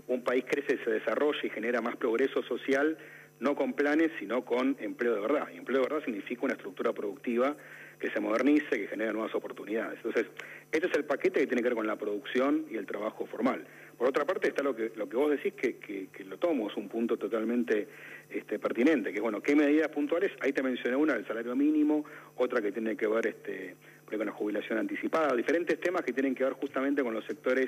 un 0.08 0.24
país 0.24 0.44
crece, 0.48 0.84
se 0.84 0.92
desarrolla 0.92 1.39
y 1.44 1.50
genera 1.50 1.82
más 1.82 1.96
progreso 1.96 2.44
social 2.44 2.98
no 3.39 3.55
con 3.55 3.74
planes, 3.74 4.12
sino 4.19 4.43
con 4.43 4.75
empleo 4.79 5.15
de 5.15 5.22
verdad. 5.22 5.48
Y 5.53 5.58
empleo 5.58 5.81
de 5.81 5.88
verdad 5.89 6.05
significa 6.05 6.46
una 6.46 6.53
estructura 6.53 6.93
productiva 6.93 7.55
que 8.00 8.10
se 8.10 8.19
modernice, 8.19 8.69
que 8.69 8.88
genere 8.88 9.13
nuevas 9.13 9.36
oportunidades. 9.36 9.98
Entonces, 9.98 10.27
este 10.72 10.88
es 10.88 10.96
el 10.96 11.05
paquete 11.05 11.41
que 11.41 11.48
tiene 11.48 11.62
que 11.62 11.69
ver 11.69 11.75
con 11.75 11.88
la 11.88 11.98
producción 11.98 12.65
y 12.72 12.77
el 12.77 12.86
trabajo 12.86 13.25
formal. 13.25 13.65
Por 13.98 14.08
otra 14.08 14.25
parte 14.25 14.48
está 14.48 14.63
lo 14.63 14.74
que, 14.74 14.93
lo 14.96 15.10
que 15.10 15.17
vos 15.17 15.29
decís, 15.29 15.53
que, 15.53 15.75
que, 15.77 16.24
lo 16.24 16.38
tomo, 16.38 16.69
es 16.69 16.77
un 16.77 16.88
punto 16.88 17.17
totalmente 17.17 17.88
este, 18.29 18.58
pertinente, 18.58 19.12
que 19.12 19.17
es, 19.17 19.22
bueno, 19.22 19.41
¿qué 19.41 19.55
medidas 19.55 19.89
puntuales? 19.89 20.31
Ahí 20.39 20.53
te 20.53 20.63
mencioné 20.63 20.96
una, 20.96 21.15
el 21.15 21.27
salario 21.27 21.53
mínimo, 21.53 22.05
otra 22.38 22.62
que 22.62 22.72
tiene 22.72 22.96
que 22.96 23.08
ver 23.08 23.27
este, 23.27 23.75
con 24.05 24.25
la 24.25 24.31
jubilación 24.31 24.79
anticipada, 24.79 25.36
diferentes 25.36 25.77
temas 25.81 26.03
que 26.03 26.13
tienen 26.13 26.34
que 26.34 26.46
ver 26.46 26.53
justamente 26.53 27.03
con 27.03 27.13
los 27.13 27.25
sectores 27.25 27.67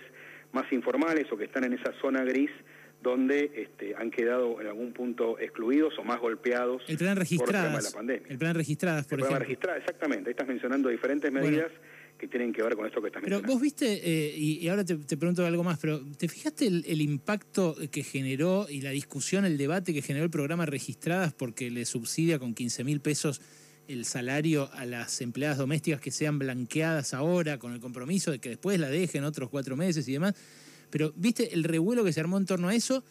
más 0.54 0.72
informales 0.72 1.30
o 1.32 1.38
que 1.38 1.46
están 1.46 1.66
en 1.66 1.74
esa 1.74 1.92
zona 2.00 2.24
gris 2.24 2.52
donde 3.02 3.52
este, 3.56 3.96
han 3.96 4.12
quedado 4.12 4.62
en 4.62 4.68
algún 4.68 4.94
punto 4.94 5.40
excluidos 5.40 5.98
o 5.98 6.04
más 6.04 6.20
golpeados 6.20 6.84
el 6.88 6.98
plan 6.98 7.16
registradas, 7.16 7.72
por 7.72 7.80
el 7.80 7.84
la 7.84 7.92
pandemia. 7.92 8.28
El 8.30 8.38
plan 8.38 8.56
registradas, 8.56 9.08
por 9.08 9.20
el 9.20 9.26
ejemplo. 9.26 9.60
Plan 9.60 9.78
exactamente. 9.78 10.30
Ahí 10.30 10.32
estás 10.32 10.48
mencionando 10.48 10.90
diferentes 10.90 11.32
medidas 11.32 11.72
que 12.18 12.28
tienen 12.28 12.54
que 12.54 12.62
ver 12.62 12.76
con 12.76 12.86
esto 12.86 13.02
que 13.02 13.08
estás 13.08 13.24
mencionando. 13.24 13.48
Pero 13.48 13.54
vos 13.54 13.62
viste, 13.62 14.00
eh, 14.04 14.38
y, 14.38 14.68
ahora 14.68 14.86
te, 14.86 14.96
pregunto 15.18 15.44
algo 15.44 15.64
más, 15.64 15.80
pero 15.80 16.02
¿te 16.18 16.28
fijaste 16.28 16.68
el, 16.68 17.02
impacto 17.02 17.76
que 17.92 18.04
generó 18.04 18.68
y 18.70 18.82
la 18.82 18.92
discusión, 18.92 19.44
el 19.46 19.58
debate 19.58 19.94
que 19.94 20.04
generó 20.04 20.26
el 20.26 20.32
programa 20.32 20.68
Registradas 20.68 21.34
porque 21.34 21.72
le 21.72 21.86
subsidia 21.86 22.38
con 22.38 22.54
15 22.54 22.84
mil 22.84 23.02
pesos 23.02 23.42
el 23.88 24.06
salario 24.06 24.70
a 24.74 24.86
las 24.86 25.20
empleadas 25.22 25.58
domésticas 25.58 26.00
que 26.00 26.12
sean 26.12 26.38
blanqueadas 26.38 27.16
ahora 27.16 27.58
con 27.58 27.74
el 27.74 27.80
compromiso 27.80 28.32
de 28.32 28.40
que 28.40 28.50
después 28.50 28.80
la 28.80 28.90
dejen 28.90 29.24
otros 29.24 29.50
cuatro 29.50 29.76
meses 29.76 30.08
y 30.08 30.14
demás? 30.14 30.36
Pero 30.92 31.14
viste 31.16 31.54
el 31.54 31.64
revuelo 31.64 32.04
que 32.04 32.14
se 32.14 32.20
armó 32.20 32.38
en 32.38 32.46
torno 32.46 32.70
a 32.70 32.76
eso 32.76 33.04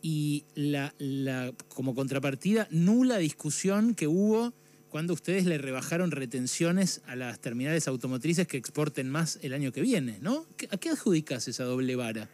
y 0.00 0.44
la, 0.54 0.94
la 0.98 1.52
como 1.68 1.94
contrapartida 1.94 2.68
nula 2.70 3.18
discusión 3.18 3.94
que 3.94 4.06
hubo 4.06 4.52
cuando 4.92 5.14
ustedes 5.14 5.46
le 5.46 5.56
rebajaron 5.56 6.10
retenciones 6.10 7.02
a 7.06 7.16
las 7.16 7.40
terminales 7.40 7.88
automotrices 7.88 8.46
que 8.46 8.58
exporten 8.58 9.08
más 9.08 9.42
el 9.42 9.54
año 9.54 9.72
que 9.72 9.80
viene, 9.80 10.18
¿no? 10.20 10.44
¿A 10.70 10.76
qué 10.76 10.90
adjudicas 10.90 11.48
esa 11.48 11.64
doble 11.64 11.96
vara? 11.96 12.28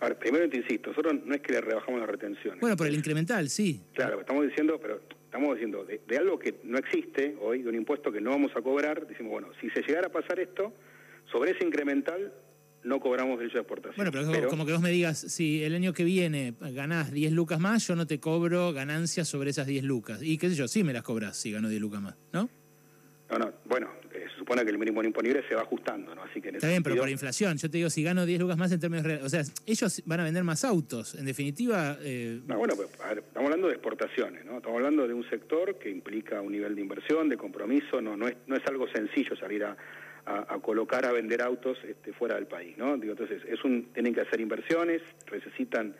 A 0.00 0.08
ver, 0.08 0.18
primero 0.18 0.48
te 0.48 0.56
insisto, 0.56 0.90
nosotros 0.90 1.14
no 1.24 1.34
es 1.34 1.40
que 1.40 1.52
le 1.52 1.60
rebajamos 1.60 2.00
las 2.00 2.08
retenciones. 2.08 2.58
Bueno, 2.60 2.76
por 2.76 2.88
el 2.88 2.96
incremental, 2.96 3.48
sí. 3.48 3.80
Claro, 3.94 4.20
estamos 4.20 4.44
diciendo, 4.44 4.80
pero 4.82 5.00
estamos 5.24 5.54
diciendo 5.54 5.84
de, 5.84 6.00
de, 6.08 6.16
algo 6.16 6.36
que 6.36 6.56
no 6.64 6.78
existe 6.78 7.36
hoy, 7.40 7.62
de 7.62 7.68
un 7.68 7.76
impuesto 7.76 8.10
que 8.10 8.20
no 8.20 8.30
vamos 8.30 8.50
a 8.56 8.62
cobrar, 8.62 9.06
decimos, 9.06 9.30
bueno, 9.30 9.48
si 9.60 9.70
se 9.70 9.82
llegara 9.82 10.08
a 10.08 10.10
pasar 10.10 10.40
esto, 10.40 10.72
sobre 11.30 11.52
ese 11.52 11.64
incremental 11.64 12.32
no 12.82 13.00
cobramos 13.00 13.38
derecho 13.38 13.58
de 13.58 13.62
exportación. 13.62 13.96
Bueno, 13.96 14.30
pero, 14.32 14.48
como 14.48 14.64
que 14.64 14.72
vos 14.72 14.80
me 14.80 14.90
digas, 14.90 15.18
si 15.18 15.62
el 15.62 15.74
año 15.74 15.92
que 15.92 16.04
viene 16.04 16.54
ganás 16.60 17.12
10 17.12 17.32
lucas 17.32 17.60
más, 17.60 17.86
yo 17.86 17.96
no 17.96 18.06
te 18.06 18.20
cobro 18.20 18.72
ganancias 18.72 19.28
sobre 19.28 19.50
esas 19.50 19.66
10 19.66 19.84
lucas. 19.84 20.22
Y 20.22 20.38
qué 20.38 20.48
sé 20.48 20.54
yo, 20.54 20.68
sí 20.68 20.84
me 20.84 20.92
las 20.92 21.02
cobras 21.02 21.36
si 21.36 21.52
gano 21.52 21.68
10 21.68 21.80
lucas 21.80 22.00
más, 22.00 22.16
¿no? 22.32 22.48
No, 23.30 23.38
no, 23.38 23.52
bueno, 23.66 23.88
eh, 24.12 24.26
se 24.28 24.38
supone 24.38 24.64
que 24.64 24.70
el 24.70 24.78
mínimo 24.78 25.04
imponible 25.04 25.46
se 25.48 25.54
va 25.54 25.62
ajustando, 25.62 26.14
¿no? 26.14 26.22
Así 26.24 26.40
que 26.40 26.48
Está 26.48 26.66
bien, 26.66 26.82
pero 26.82 26.96
por 26.96 27.08
inflación. 27.08 27.56
Yo 27.58 27.70
te 27.70 27.76
digo, 27.76 27.88
si 27.88 28.02
gano 28.02 28.26
10 28.26 28.40
lucas 28.40 28.56
más 28.56 28.72
en 28.72 28.80
términos 28.80 29.06
reales, 29.06 29.24
o 29.24 29.28
sea, 29.28 29.42
ellos 29.66 30.02
van 30.04 30.20
a 30.20 30.24
vender 30.24 30.42
más 30.42 30.64
autos. 30.64 31.14
En 31.14 31.26
definitiva... 31.26 31.96
Eh... 32.00 32.40
No, 32.48 32.58
bueno, 32.58 32.74
pues, 32.74 32.88
estamos 32.88 33.46
hablando 33.46 33.68
de 33.68 33.74
exportaciones, 33.74 34.44
¿no? 34.44 34.56
Estamos 34.56 34.78
hablando 34.78 35.06
de 35.06 35.14
un 35.14 35.28
sector 35.30 35.78
que 35.78 35.90
implica 35.90 36.40
un 36.40 36.50
nivel 36.50 36.74
de 36.74 36.80
inversión, 36.80 37.28
de 37.28 37.36
compromiso, 37.36 38.00
no, 38.00 38.16
no, 38.16 38.26
es, 38.26 38.36
no 38.48 38.56
es 38.56 38.66
algo 38.66 38.88
sencillo 38.88 39.36
salir 39.36 39.62
a 39.62 39.76
a, 40.26 40.58
colocar 40.60 41.06
a 41.06 41.12
vender 41.12 41.42
autos 41.42 41.78
este, 41.84 42.12
fuera 42.12 42.36
del 42.36 42.46
país, 42.46 42.76
¿no? 42.76 42.96
Digo, 42.96 43.12
entonces, 43.12 43.42
es 43.48 43.64
un, 43.64 43.92
tienen 43.92 44.14
que 44.14 44.20
hacer 44.20 44.40
inversiones, 44.40 45.02
necesitan 45.32 45.94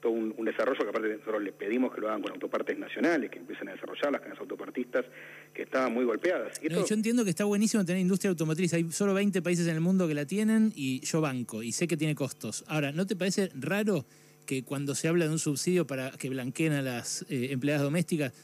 todo 0.00 0.12
un, 0.12 0.44
desarrollo 0.44 0.78
que 0.78 0.88
aparte 0.88 1.08
nosotros 1.08 1.42
les 1.42 1.54
pedimos 1.54 1.94
que 1.94 2.00
lo 2.00 2.08
hagan 2.08 2.20
con 2.20 2.32
autopartes 2.32 2.78
nacionales, 2.78 3.30
que 3.30 3.38
empiecen 3.38 3.68
a 3.68 3.72
desarrollarlas 3.72 4.20
con 4.20 4.30
las 4.30 4.38
autopartistas 4.38 5.06
que 5.52 5.62
estaban 5.62 5.94
muy 5.94 6.04
golpeadas. 6.04 6.60
Yo 6.60 6.94
entiendo 6.94 7.24
que 7.24 7.30
está 7.30 7.44
buenísimo 7.44 7.84
tener 7.84 8.02
industria 8.02 8.30
automotriz, 8.30 8.74
hay 8.74 8.92
solo 8.92 9.14
20 9.14 9.40
países 9.40 9.66
en 9.66 9.74
el 9.74 9.80
mundo 9.80 10.06
que 10.06 10.14
la 10.14 10.26
tienen 10.26 10.72
y 10.74 11.00
yo 11.00 11.22
banco 11.22 11.62
y 11.62 11.72
sé 11.72 11.88
que 11.88 11.96
tiene 11.96 12.14
costos. 12.14 12.64
Ahora, 12.68 12.92
¿no 12.92 13.06
te 13.06 13.16
parece 13.16 13.50
raro 13.54 14.04
que 14.44 14.62
cuando 14.62 14.94
se 14.94 15.08
habla 15.08 15.24
de 15.24 15.30
un 15.30 15.38
subsidio 15.38 15.86
para 15.86 16.10
que 16.10 16.28
blanqueen 16.28 16.74
a 16.74 16.82
las 16.82 17.24
eh, 17.30 17.48
empleadas 17.50 17.82
domésticas, 17.82 18.34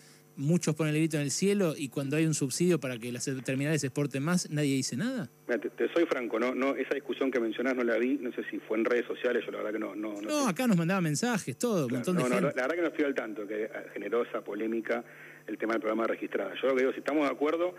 muchos 0.40 0.75
ponen 0.75 0.94
el 0.94 1.00
grito 1.00 1.16
en 1.18 1.25
el 1.25 1.30
cielo 1.30 1.75
y 1.76 1.88
cuando 1.88 2.16
hay 2.16 2.26
un 2.26 2.35
subsidio 2.35 2.80
para 2.80 2.99
que 2.99 3.12
las 3.12 3.30
terminales 3.44 3.85
exporten 3.85 4.23
más, 4.23 4.50
nadie 4.50 4.75
dice 4.75 4.97
nada? 4.97 5.28
te, 5.47 5.92
soy 5.92 6.06
franco, 6.06 6.38
no, 6.38 6.54
no, 6.54 6.75
esa 6.75 6.94
discusión 6.94 7.30
que 7.30 7.40
mencionás 7.40 7.76
no 7.76 7.85
la 7.85 7.99
vi, 7.99 8.18
no 8.20 8.32
sé 8.32 8.42
si 8.50 8.59
fue 8.59 8.78
en 8.78 8.85
redes 8.85 9.06
sociales, 9.06 9.44
yo 9.44 9.52
la 9.52 9.59
verdad 9.59 9.73
que 9.73 9.78
no... 9.78 9.94
No, 9.94 10.20
no, 10.23 10.49
acá 10.49 10.66
nos 10.66 10.76
mandaba 10.76 11.00
mensajes, 11.00 11.56
todo, 11.59 11.87
un 11.87 11.92
montón 11.92 12.16
de 12.16 12.23
gente. 12.23 12.40
la 12.40 12.50
verdad 12.50 12.75
que 12.75 12.80
no 12.80 12.88
estoy 12.88 13.04
al 13.04 13.14
tanto, 13.14 13.47
que 13.47 13.70
generó 13.92 14.23
esa 14.23 14.42
polémica 14.42 15.04
el 15.47 15.59
tema 15.59 15.75
del 15.75 15.80
programa 15.80 16.06
registrada. 16.06 16.54
Yo 16.61 16.68
lo 16.68 16.75
que 16.75 16.80
digo, 16.80 16.92
si 16.92 17.00
estamos 17.00 17.26
de 17.26 17.32
acuerdo 17.32 17.75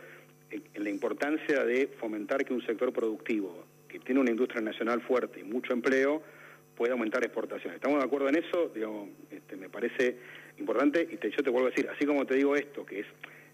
en 0.51 0.84
la 0.84 0.89
importancia 0.89 1.63
de 1.63 1.88
fomentar 2.00 2.46
que 2.46 2.53
un 2.53 2.65
sector 2.65 2.91
productivo, 2.94 3.65
que 3.88 4.00
tiene 4.00 4.22
una 4.22 4.32
industria 4.32 4.62
nacional 4.62 5.01
fuerte 5.01 5.39
y 5.39 5.44
mucho 5.44 5.74
empleo, 5.74 6.22
pueda 6.75 6.94
aumentar 6.94 7.24
exportaciones. 7.24 7.75
¿Estamos 7.75 8.00
de 8.00 8.06
acuerdo 8.06 8.30
en 8.30 8.36
eso? 8.36 8.72
Digo, 8.74 9.10
este, 9.30 9.56
me 9.56 9.70
parece 9.70 10.18
importante 10.62 11.08
y 11.12 11.30
yo 11.30 11.44
te 11.44 11.50
vuelvo 11.50 11.68
a 11.68 11.72
decir, 11.72 11.89
así 11.89 12.06
como 12.06 12.25
te 12.25 12.36
digo 12.36 12.56
esto, 12.56 12.86
que 12.86 13.01
es 13.01 13.08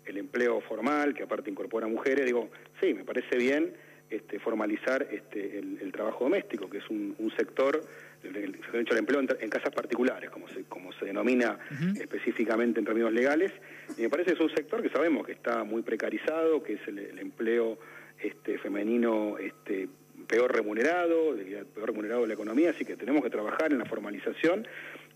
el 0.06 0.18
empleo 0.18 0.62
formal, 0.62 1.14
que 1.14 1.24
aparte 1.24 1.50
incorpora 1.50 1.88
mujeres, 1.88 2.26
digo, 2.26 2.50
sí, 2.80 2.94
me 2.94 3.04
parece 3.04 3.38
bien 3.38 3.74
este, 4.10 4.40
formalizar 4.40 5.06
este, 5.12 5.60
el, 5.60 5.92
trabajo 5.92 6.26
doméstico, 6.26 6.70
que 6.70 6.78
es 6.78 6.90
un, 6.90 7.16
sector, 7.36 7.82
el, 8.24 8.36
el, 8.38 8.98
empleo 8.98 9.20
en, 9.20 9.50
casas 9.50 9.74
particulares, 9.74 10.30
como 10.30 10.48
se, 10.48 10.64
como 10.64 10.94
se 10.94 11.06
denomina 11.06 11.60
específicamente 12.00 12.80
en 12.80 12.86
términos 12.86 13.12
legales, 13.12 13.52
y 13.98 14.02
me 14.04 14.10
parece 14.10 14.32
que 14.32 14.36
es 14.36 14.42
un 14.42 14.56
sector 14.56 14.82
que 14.82 14.90
sabemos 14.90 15.26
que 15.26 15.34
está 15.34 15.64
muy 15.64 15.82
precarizado, 15.82 16.64
que 16.64 16.74
es 16.74 16.88
el, 16.88 17.20
empleo 17.20 17.78
este, 18.22 18.58
femenino 18.60 19.38
este, 19.38 19.90
peor 20.28 20.56
remunerado, 20.56 21.36
peor 21.74 21.88
remunerado 21.88 22.22
de 22.22 22.28
la 22.28 22.34
economía, 22.34 22.70
así 22.70 22.86
que 22.86 22.96
tenemos 22.96 23.24
que 23.24 23.30
trabajar 23.30 23.74
en 23.74 23.80
la 23.80 23.86
formalización, 23.86 24.66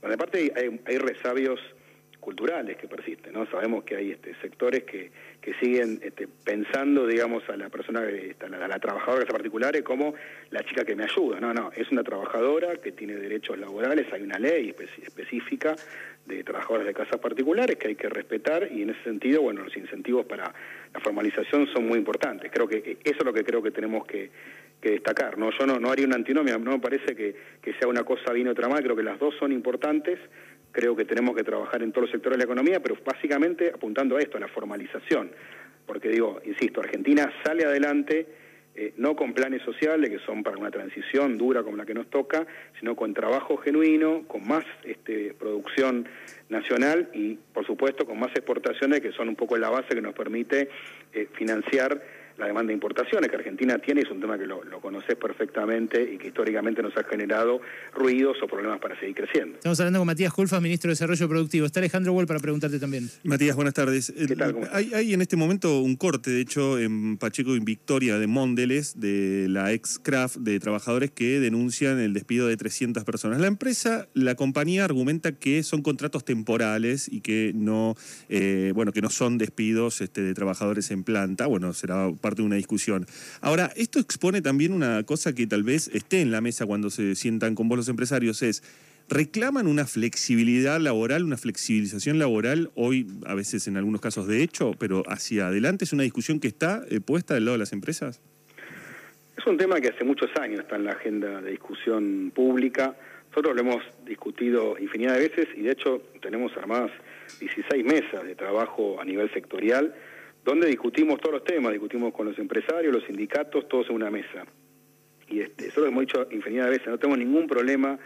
donde 0.01 0.15
aparte 0.15 0.51
hay, 0.55 0.81
hay 0.85 0.97
resabios 0.97 1.59
culturales 2.21 2.77
que 2.77 2.87
persisten, 2.87 3.33
¿no? 3.33 3.45
Sabemos 3.47 3.83
que 3.83 3.95
hay 3.97 4.11
este, 4.11 4.35
sectores 4.35 4.83
que, 4.83 5.11
que 5.41 5.53
siguen 5.55 5.99
este, 6.03 6.27
pensando, 6.27 7.07
digamos, 7.07 7.43
a 7.49 7.57
la 7.57 7.69
persona, 7.69 8.01
a 8.01 8.47
la, 8.47 8.65
a 8.65 8.67
la 8.67 8.79
trabajadora 8.79 9.25
particulares 9.25 9.81
como 9.81 10.13
la 10.51 10.63
chica 10.63 10.85
que 10.85 10.95
me 10.95 11.03
ayuda. 11.03 11.39
No, 11.39 11.53
no, 11.53 11.71
es 11.75 11.91
una 11.91 12.03
trabajadora 12.03 12.75
que 12.75 12.91
tiene 12.91 13.15
derechos 13.15 13.57
laborales, 13.57 14.05
hay 14.13 14.21
una 14.21 14.37
ley 14.37 14.73
específica 15.03 15.75
de 16.25 16.43
trabajadores 16.43 16.85
de 16.85 16.93
casas 16.93 17.19
particulares 17.19 17.77
que 17.77 17.89
hay 17.89 17.95
que 17.95 18.07
respetar 18.07 18.69
y 18.71 18.83
en 18.83 18.91
ese 18.91 19.03
sentido, 19.03 19.41
bueno, 19.41 19.63
los 19.63 19.75
incentivos 19.75 20.25
para 20.27 20.53
la 20.93 20.99
formalización 20.99 21.67
son 21.73 21.87
muy 21.87 21.97
importantes. 21.97 22.51
Creo 22.53 22.67
que 22.67 22.77
eh, 22.77 22.97
eso 23.03 23.17
es 23.19 23.25
lo 23.25 23.33
que 23.33 23.43
creo 23.43 23.63
que 23.63 23.71
tenemos 23.71 24.05
que, 24.05 24.29
destacar. 24.81 25.37
¿no? 25.37 25.51
Yo 25.51 25.67
no, 25.67 25.79
no 25.79 25.91
haría 25.91 26.07
una 26.07 26.15
antinomia, 26.15 26.57
no 26.57 26.71
me 26.71 26.79
parece 26.79 27.15
que, 27.15 27.35
que 27.61 27.71
sea 27.73 27.87
una 27.87 28.03
cosa 28.03 28.33
bien 28.33 28.47
otra 28.47 28.67
mal, 28.67 28.81
creo 28.81 28.95
que 28.95 29.03
las 29.03 29.19
dos 29.19 29.35
son 29.37 29.51
importantes 29.51 30.17
creo 30.71 30.95
que 30.95 31.05
tenemos 31.05 31.35
que 31.35 31.43
trabajar 31.43 31.83
en 31.83 31.91
todos 31.91 32.03
los 32.03 32.11
sectores 32.11 32.37
de 32.37 32.45
la 32.45 32.45
economía, 32.45 32.79
pero 32.81 32.95
básicamente 33.03 33.71
apuntando 33.73 34.17
a 34.17 34.19
esto, 34.21 34.37
a 34.37 34.39
la 34.39 34.47
formalización. 34.47 35.31
Porque 35.85 36.09
digo, 36.09 36.39
insisto, 36.45 36.81
Argentina 36.81 37.31
sale 37.43 37.65
adelante 37.65 38.27
eh, 38.73 38.93
no 38.95 39.17
con 39.17 39.33
planes 39.33 39.61
sociales 39.63 40.09
que 40.09 40.19
son 40.19 40.43
para 40.43 40.57
una 40.57 40.71
transición 40.71 41.37
dura 41.37 41.61
como 41.61 41.75
la 41.75 41.85
que 41.85 41.93
nos 41.93 42.09
toca, 42.09 42.47
sino 42.79 42.95
con 42.95 43.13
trabajo 43.13 43.57
genuino, 43.57 44.23
con 44.27 44.47
más 44.47 44.63
este, 44.85 45.33
producción 45.33 46.07
nacional 46.47 47.09
y, 47.13 47.37
por 47.53 47.65
supuesto, 47.65 48.05
con 48.05 48.17
más 48.17 48.31
exportaciones 48.31 49.01
que 49.01 49.11
son 49.11 49.27
un 49.27 49.35
poco 49.35 49.57
la 49.57 49.69
base 49.69 49.89
que 49.89 50.01
nos 50.01 50.13
permite 50.13 50.69
eh, 51.11 51.27
financiar 51.33 52.01
la 52.37 52.47
demanda 52.47 52.69
de 52.69 52.73
importaciones 52.73 53.29
que 53.29 53.35
Argentina 53.35 53.77
tiene, 53.79 54.01
es 54.01 54.09
un 54.09 54.19
tema 54.19 54.37
que 54.37 54.45
lo, 54.45 54.63
lo 54.63 54.79
conoces 54.81 55.15
perfectamente 55.15 56.01
y 56.13 56.17
que 56.17 56.27
históricamente 56.27 56.81
nos 56.81 56.95
ha 56.97 57.03
generado 57.03 57.61
ruidos 57.93 58.37
o 58.41 58.47
problemas 58.47 58.79
para 58.79 58.99
seguir 58.99 59.15
creciendo. 59.15 59.55
Estamos 59.55 59.79
hablando 59.79 59.99
con 59.99 60.07
Matías 60.07 60.33
Culfa, 60.33 60.59
ministro 60.59 60.89
de 60.89 60.93
Desarrollo 60.93 61.27
Productivo. 61.27 61.65
Está 61.65 61.79
Alejandro 61.79 62.13
Wall 62.13 62.27
para 62.27 62.39
preguntarte 62.39 62.79
también. 62.79 63.09
Matías, 63.23 63.55
buenas 63.55 63.73
tardes. 63.73 64.13
Hay, 64.71 64.93
hay, 64.93 65.13
en 65.13 65.21
este 65.21 65.35
momento 65.35 65.81
un 65.81 65.95
corte, 65.95 66.31
de 66.31 66.41
hecho, 66.41 66.79
en 66.79 67.17
Pacheco 67.17 67.55
y 67.55 67.59
Victoria 67.59 68.17
de 68.17 68.27
Mondeles, 68.27 68.99
de 68.99 69.47
la 69.49 69.71
ex 69.71 69.99
Craft, 69.99 70.37
de 70.37 70.59
trabajadores 70.59 71.11
que 71.11 71.39
denuncian 71.39 71.99
el 71.99 72.13
despido 72.13 72.47
de 72.47 72.57
300 72.57 73.03
personas. 73.03 73.39
La 73.39 73.47
empresa, 73.47 74.07
la 74.13 74.35
compañía 74.35 74.85
argumenta 74.85 75.31
que 75.33 75.63
son 75.63 75.81
contratos 75.81 76.25
temporales 76.25 77.07
y 77.11 77.21
que 77.21 77.51
no, 77.55 77.95
eh, 78.29 78.71
bueno, 78.75 78.91
que 78.91 79.01
no 79.01 79.09
son 79.09 79.37
despidos 79.37 80.01
este, 80.01 80.21
de 80.21 80.33
trabajadores 80.33 80.91
en 80.91 81.03
planta. 81.03 81.47
Bueno, 81.47 81.73
será 81.73 82.09
parte 82.21 82.41
de 82.41 82.45
una 82.45 82.55
discusión. 82.55 83.05
Ahora, 83.41 83.71
esto 83.75 83.99
expone 83.99 84.41
también 84.41 84.71
una 84.71 85.03
cosa 85.03 85.33
que 85.33 85.47
tal 85.47 85.63
vez 85.63 85.89
esté 85.93 86.21
en 86.21 86.31
la 86.31 86.39
mesa 86.41 86.65
cuando 86.65 86.89
se 86.89 87.15
sientan 87.15 87.55
con 87.55 87.67
vos 87.67 87.77
los 87.77 87.89
empresarios, 87.89 88.41
es 88.41 88.63
reclaman 89.09 89.67
una 89.67 89.85
flexibilidad 89.85 90.79
laboral, 90.79 91.25
una 91.25 91.37
flexibilización 91.37 92.17
laboral, 92.17 92.71
hoy 92.75 93.07
a 93.25 93.35
veces 93.35 93.67
en 93.67 93.75
algunos 93.75 93.99
casos 93.99 94.25
de 94.25 94.41
hecho, 94.41 94.73
pero 94.79 95.03
hacia 95.07 95.47
adelante 95.47 95.83
es 95.83 95.91
una 95.91 96.03
discusión 96.03 96.39
que 96.39 96.47
está 96.47 96.83
eh, 96.89 97.01
puesta 97.01 97.33
del 97.33 97.45
lado 97.45 97.55
de 97.55 97.59
las 97.59 97.73
empresas. 97.73 98.21
Es 99.37 99.45
un 99.45 99.57
tema 99.57 99.81
que 99.81 99.89
hace 99.89 100.03
muchos 100.05 100.29
años 100.39 100.61
está 100.61 100.77
en 100.77 100.85
la 100.85 100.91
agenda 100.91 101.41
de 101.41 101.51
discusión 101.51 102.31
pública, 102.33 102.95
nosotros 103.31 103.55
lo 103.55 103.61
hemos 103.61 103.83
discutido 104.05 104.77
infinidad 104.77 105.13
de 105.13 105.29
veces 105.29 105.47
y 105.55 105.61
de 105.61 105.71
hecho 105.71 106.01
tenemos 106.21 106.55
armadas 106.57 106.91
16 107.39 107.83
mesas 107.85 108.23
de 108.23 108.35
trabajo 108.35 108.99
a 108.99 109.05
nivel 109.05 109.31
sectorial 109.33 109.95
donde 110.43 110.67
discutimos 110.67 111.19
todos 111.19 111.35
los 111.35 111.43
temas, 111.43 111.71
discutimos 111.71 112.13
con 112.13 112.27
los 112.27 112.37
empresarios, 112.39 112.93
los 112.93 113.03
sindicatos, 113.05 113.67
todos 113.67 113.89
en 113.89 113.95
una 113.95 114.09
mesa. 114.09 114.45
Y 115.27 115.41
este, 115.41 115.67
eso 115.67 115.81
lo 115.81 115.87
hemos 115.87 116.01
dicho 116.01 116.27
infinidad 116.31 116.65
de 116.65 116.71
veces, 116.71 116.87
no 116.87 116.97
tenemos 116.97 117.19
ningún 117.19 117.47
problema 117.47 117.97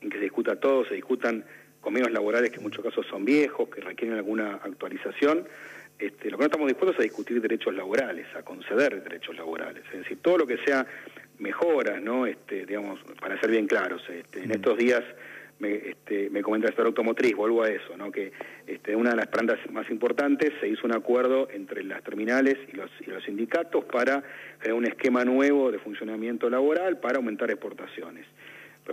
en 0.00 0.10
que 0.10 0.18
se 0.18 0.24
discuta 0.24 0.56
todo, 0.56 0.84
se 0.84 0.94
discutan 0.94 1.44
convenios 1.80 2.10
laborales 2.10 2.50
que 2.50 2.56
en 2.56 2.64
muchos 2.64 2.84
casos 2.84 3.06
son 3.06 3.24
viejos, 3.24 3.68
que 3.68 3.80
requieren 3.80 4.16
alguna 4.16 4.54
actualización. 4.54 5.46
Este, 5.98 6.30
lo 6.30 6.36
que 6.36 6.42
no 6.42 6.46
estamos 6.46 6.66
dispuestos 6.68 6.98
a 6.98 7.02
discutir 7.02 7.40
derechos 7.40 7.74
laborales, 7.74 8.26
a 8.34 8.42
conceder 8.42 9.02
derechos 9.02 9.36
laborales. 9.36 9.82
Es 9.92 10.00
decir, 10.00 10.18
todo 10.20 10.38
lo 10.38 10.46
que 10.46 10.58
sea 10.58 10.86
mejoras, 11.38 12.02
¿no? 12.02 12.26
Este, 12.26 12.66
digamos, 12.66 13.00
para 13.20 13.40
ser 13.40 13.50
bien 13.50 13.66
claros, 13.66 14.02
este, 14.10 14.42
en 14.42 14.50
estos 14.50 14.76
días 14.76 15.02
me, 15.58 15.74
este, 15.74 16.30
me 16.30 16.42
comenta 16.42 16.68
el 16.68 16.86
automotriz, 16.86 17.34
vuelvo 17.34 17.62
a 17.62 17.68
eso, 17.68 17.96
¿no? 17.96 18.10
que 18.10 18.32
este, 18.66 18.94
una 18.94 19.10
de 19.10 19.16
las 19.16 19.26
plantas 19.28 19.58
más 19.70 19.88
importantes 19.90 20.52
se 20.60 20.68
hizo 20.68 20.86
un 20.86 20.94
acuerdo 20.94 21.48
entre 21.50 21.82
las 21.82 22.02
terminales 22.02 22.56
y 22.72 22.76
los, 22.76 22.90
y 23.00 23.10
los 23.10 23.24
sindicatos 23.24 23.84
para 23.84 24.22
crear 24.58 24.76
un 24.76 24.86
esquema 24.86 25.24
nuevo 25.24 25.70
de 25.70 25.78
funcionamiento 25.78 26.50
laboral 26.50 26.98
para 26.98 27.16
aumentar 27.16 27.50
exportaciones. 27.50 28.26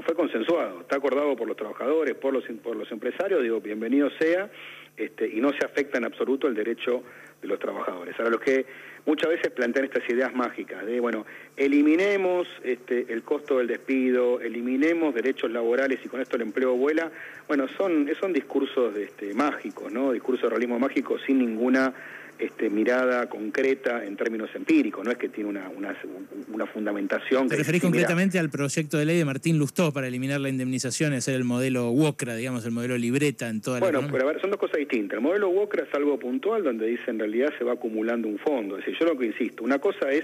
Fue 0.02 0.16
consensuado, 0.16 0.82
está 0.82 0.96
acordado 0.96 1.36
por 1.36 1.48
los 1.48 1.56
trabajadores, 1.56 2.16
por 2.16 2.34
los, 2.34 2.44
por 2.64 2.76
los 2.76 2.92
empresarios, 2.92 3.44
digo, 3.44 3.62
bienvenido 3.62 4.10
sea, 4.20 4.50
este, 4.98 5.28
y 5.28 5.40
no 5.40 5.52
se 5.52 5.64
afecta 5.64 6.00
en 6.00 6.06
absoluto 6.06 6.48
el 6.48 6.56
derecho 6.56 7.04
de 7.42 7.48
los 7.48 7.60
trabajadores. 7.60 8.16
Ahora, 8.18 8.32
los 8.32 8.42
que 8.42 8.66
muchas 9.06 9.30
veces 9.30 9.52
plantean 9.52 9.86
estas 9.86 10.10
ideas 10.10 10.34
mágicas 10.34 10.84
de, 10.86 11.00
bueno, 11.00 11.26
eliminemos 11.56 12.48
este, 12.64 13.06
el 13.14 13.22
costo 13.22 13.60
del 13.60 13.68
despido, 13.68 14.42
eliminemos 14.42 15.14
derechos 15.14 15.52
laborales 15.52 16.00
y 16.04 16.08
con 16.08 16.22
esto 16.22 16.38
el 16.38 16.42
empleo 16.42 16.74
vuela, 16.76 17.12
bueno, 17.48 17.68
son, 17.78 18.10
son 18.20 18.34
discursos 18.34 18.96
este, 18.98 19.34
mágicos, 19.36 19.92
¿no? 19.92 20.12
Discursos 20.12 20.44
de 20.44 20.50
realismo 20.50 20.80
mágico 20.80 21.20
sin 21.20 21.38
ninguna 21.38 21.94
este, 22.40 22.70
mirada 22.70 23.28
concreta 23.30 24.04
en 24.04 24.16
términos 24.18 24.50
empíricos, 24.56 25.06
no 25.06 25.12
es 25.12 25.18
que 25.18 25.30
tiene 25.30 25.50
una, 25.50 25.70
una, 25.70 26.66
fundamentación. 26.66 27.48
¿Te 27.48 27.58
referís 27.58 27.82
concretamente 27.82 28.40
al 28.40 28.50
proyecto 28.50 28.98
de 28.98 29.06
ley 29.06 29.18
de 29.18 29.26
Martín 29.26 29.58
Lustó 29.58 29.94
para 29.94 30.08
eliminar 30.08 30.42
la 30.42 30.50
indemnización, 30.50 31.14
hacer 31.14 31.36
el 31.36 31.44
modelo 31.44 31.92
WOCRA, 31.92 32.36
digamos, 32.36 32.66
el 32.66 32.72
modelo 32.72 32.98
libreta 32.98 33.50
en 33.50 33.62
toda 33.62 33.80
la 33.80 33.86
Bueno, 33.86 34.08
pero 34.12 34.28
a 34.28 34.32
ver, 34.32 34.42
son 34.42 34.50
dos 34.50 34.60
cosas 34.60 34.78
distintas. 34.78 35.18
El 35.18 35.24
modelo 35.24 35.50
WOCRA 35.50 35.84
es 35.84 35.94
algo 35.94 36.18
puntual 36.18 36.64
donde 36.64 36.88
dice 36.88 37.04
en 37.08 37.20
realidad 37.20 37.54
se 37.58 37.64
va 37.64 37.74
acumulando 37.74 38.28
un 38.28 38.40
fondo. 38.40 38.78
Es 38.78 38.86
decir, 38.86 39.00
yo 39.00 39.14
lo 39.14 39.18
que 39.18 39.28
insisto, 39.28 39.64
una 39.64 39.80
cosa 39.80 40.12
es 40.12 40.24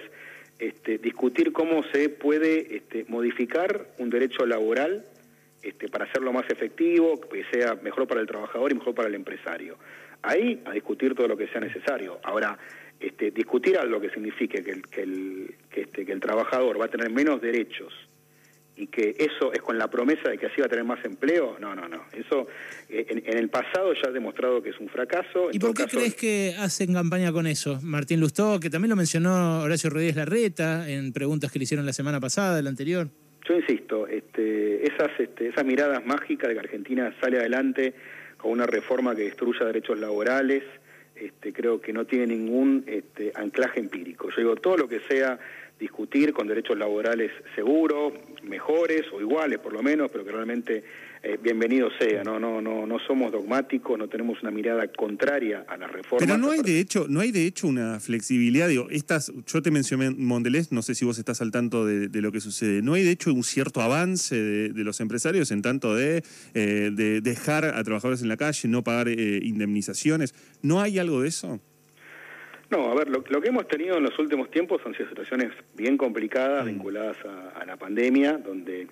este, 0.59 0.97
discutir 0.97 1.53
cómo 1.53 1.83
se 1.93 2.09
puede 2.09 2.75
este, 2.75 3.05
modificar 3.07 3.87
un 3.97 4.09
derecho 4.09 4.45
laboral 4.45 5.05
este, 5.61 5.87
para 5.89 6.05
hacerlo 6.05 6.33
más 6.33 6.49
efectivo, 6.49 7.19
que 7.19 7.45
sea 7.51 7.75
mejor 7.75 8.07
para 8.07 8.21
el 8.21 8.27
trabajador 8.27 8.71
y 8.71 8.75
mejor 8.75 8.95
para 8.95 9.07
el 9.07 9.15
empresario. 9.15 9.77
Ahí 10.21 10.61
a 10.65 10.71
discutir 10.71 11.15
todo 11.15 11.27
lo 11.27 11.38
que 11.38 11.47
sea 11.47 11.61
necesario. 11.61 12.19
Ahora, 12.23 12.57
este, 12.99 13.31
discutir 13.31 13.77
algo 13.77 14.01
que 14.01 14.09
signifique 14.09 14.61
que 14.63 14.71
el, 14.71 14.81
que, 14.83 15.01
el, 15.01 15.55
que, 15.69 15.81
este, 15.81 16.05
que 16.05 16.11
el 16.11 16.19
trabajador 16.19 16.79
va 16.79 16.85
a 16.85 16.89
tener 16.89 17.09
menos 17.09 17.41
derechos 17.41 17.93
y 18.79 18.88
que 18.88 19.13
eso 19.17 19.51
es 19.51 19.61
con 19.61 19.77
la 19.77 19.89
promesa 19.89 20.29
de 20.29 20.38
que 20.38 20.45
así 20.45 20.61
va 20.61 20.67
a 20.67 20.69
tener 20.69 20.85
más 20.85 21.03
empleo, 21.03 21.57
no, 21.59 21.75
no, 21.75 21.89
no. 21.89 22.05
Eso 22.13 22.47
eh, 22.89 23.05
en, 23.09 23.38
el 23.38 23.49
pasado 23.49 23.93
ya 23.93 24.07
ha 24.07 24.11
demostrado 24.11 24.63
que 24.63 24.69
es 24.69 24.79
un 24.79 24.88
fracaso. 24.88 25.49
¿Y 25.51 25.59
por 25.59 25.73
qué 25.73 25.83
crees 25.85 26.15
que 26.15 26.55
hacen 26.57 26.93
campaña 26.93 27.33
con 27.33 27.45
eso? 27.45 27.79
Martín 27.83 28.21
Lustó, 28.21 28.59
que 28.59 28.69
también 28.69 28.89
lo 28.89 28.95
mencionó 28.95 29.61
Horacio 29.61 29.89
Rodríguez 29.89 30.15
Larreta 30.15 30.89
en 30.89 31.11
preguntas 31.11 31.51
que 31.51 31.59
le 31.59 31.63
hicieron 31.63 31.85
la 31.85 31.93
semana 31.93 32.21
pasada, 32.21 32.61
la 32.61 32.69
anterior. 32.69 33.09
Yo 33.47 33.55
insisto, 33.55 34.07
este, 34.07 34.85
esas, 34.85 35.09
este, 35.19 35.49
esas 35.49 35.65
miradas 35.65 36.05
mágicas 36.05 36.47
de 36.47 36.53
que 36.53 36.59
Argentina 36.59 37.13
sale 37.19 37.38
adelante 37.38 37.93
con 38.39 38.51
una 38.51 38.65
reforma 38.65 39.15
que 39.15 39.24
destruya 39.24 39.65
derechos 39.65 40.00
laborales, 40.00 40.63
este, 41.13 41.51
creo 41.51 41.81
que 41.81 41.91
no 41.91 42.05
tiene 42.05 42.27
ningún 42.27 42.86
este, 42.88 43.31
anclaje 43.36 43.79
empírico. 43.79 44.29
Yo 44.29 44.38
digo, 44.38 44.55
todo 44.55 44.77
lo 44.77 44.88
que 44.88 45.01
sea 45.01 45.38
discutir 45.77 46.34
con 46.34 46.48
derechos 46.48 46.77
laborales 46.77 47.31
seguros, 47.55 48.13
mejores 48.43 49.05
o 49.13 49.19
iguales 49.19 49.60
por 49.60 49.74
lo 49.74 49.84
menos, 49.84 50.10
pero 50.12 50.25
que 50.25 50.31
realmente 50.31 50.84
eh, 51.21 51.38
bienvenido 51.41 51.89
sea, 51.99 52.23
no 52.23 52.39
no 52.39 52.61
no 52.61 52.85
no 52.85 52.99
somos 52.99 53.31
dogmáticos, 53.31 53.97
no 53.97 54.07
tenemos 54.07 54.41
una 54.41 54.51
mirada 54.51 54.88
contraria 54.88 55.65
a 55.67 55.77
la 55.77 55.88
reforma. 55.88 56.25
Pero 56.25 56.38
no 56.38 56.51
hay 56.51 56.61
de 56.61 56.79
hecho, 56.79 57.07
no 57.09 57.19
hay 57.19 57.31
de 57.31 57.45
hecho 57.45 57.67
una 57.67 57.99
flexibilidad, 57.99 58.67
digo, 58.67 58.88
estas 58.89 59.31
yo 59.45 59.61
te 59.61 59.71
mencioné 59.71 60.11
Mondelez, 60.11 60.71
no 60.71 60.81
sé 60.81 60.95
si 60.95 61.05
vos 61.05 61.19
estás 61.19 61.41
al 61.41 61.51
tanto 61.51 61.85
de, 61.85 62.09
lo 62.21 62.31
que 62.31 62.39
sucede. 62.39 62.81
No 62.81 62.93
hay 62.93 63.03
de 63.03 63.11
hecho 63.11 63.33
un 63.33 63.43
cierto 63.43 63.81
avance 63.81 64.35
de, 64.35 64.83
los 64.83 64.99
empresarios 64.99 65.51
en 65.51 65.61
tanto 65.61 65.95
de, 65.95 66.23
eh, 66.53 66.91
de, 66.93 67.21
dejar 67.21 67.65
a 67.65 67.84
trabajadores 67.84 68.21
en 68.21 68.29
la 68.29 68.38
calle, 68.38 68.67
no 68.67 68.84
pagar 68.84 69.10
eh, 69.10 69.39
indemnizaciones. 69.43 70.34
¿No 70.62 70.82
hay 70.82 70.99
algo 70.99 71.21
de 71.21 71.29
eso? 71.29 71.60
No, 72.69 72.91
a 72.91 72.95
ver, 72.95 73.10
lo, 73.10 73.23
que 73.23 73.49
hemos 73.49 73.67
tenido 73.67 73.97
en 73.97 74.03
los 74.03 74.17
últimos 74.19 74.51
tiempos 74.51 74.82
son 74.84 74.93
situaciones 74.93 75.51
bien 75.75 75.97
complicadas 75.97 76.65
mm. 76.65 76.67
vinculadas 76.67 77.17
a, 77.55 77.65
la 77.65 77.77
pandemia, 77.77 78.38
donde 78.38 78.88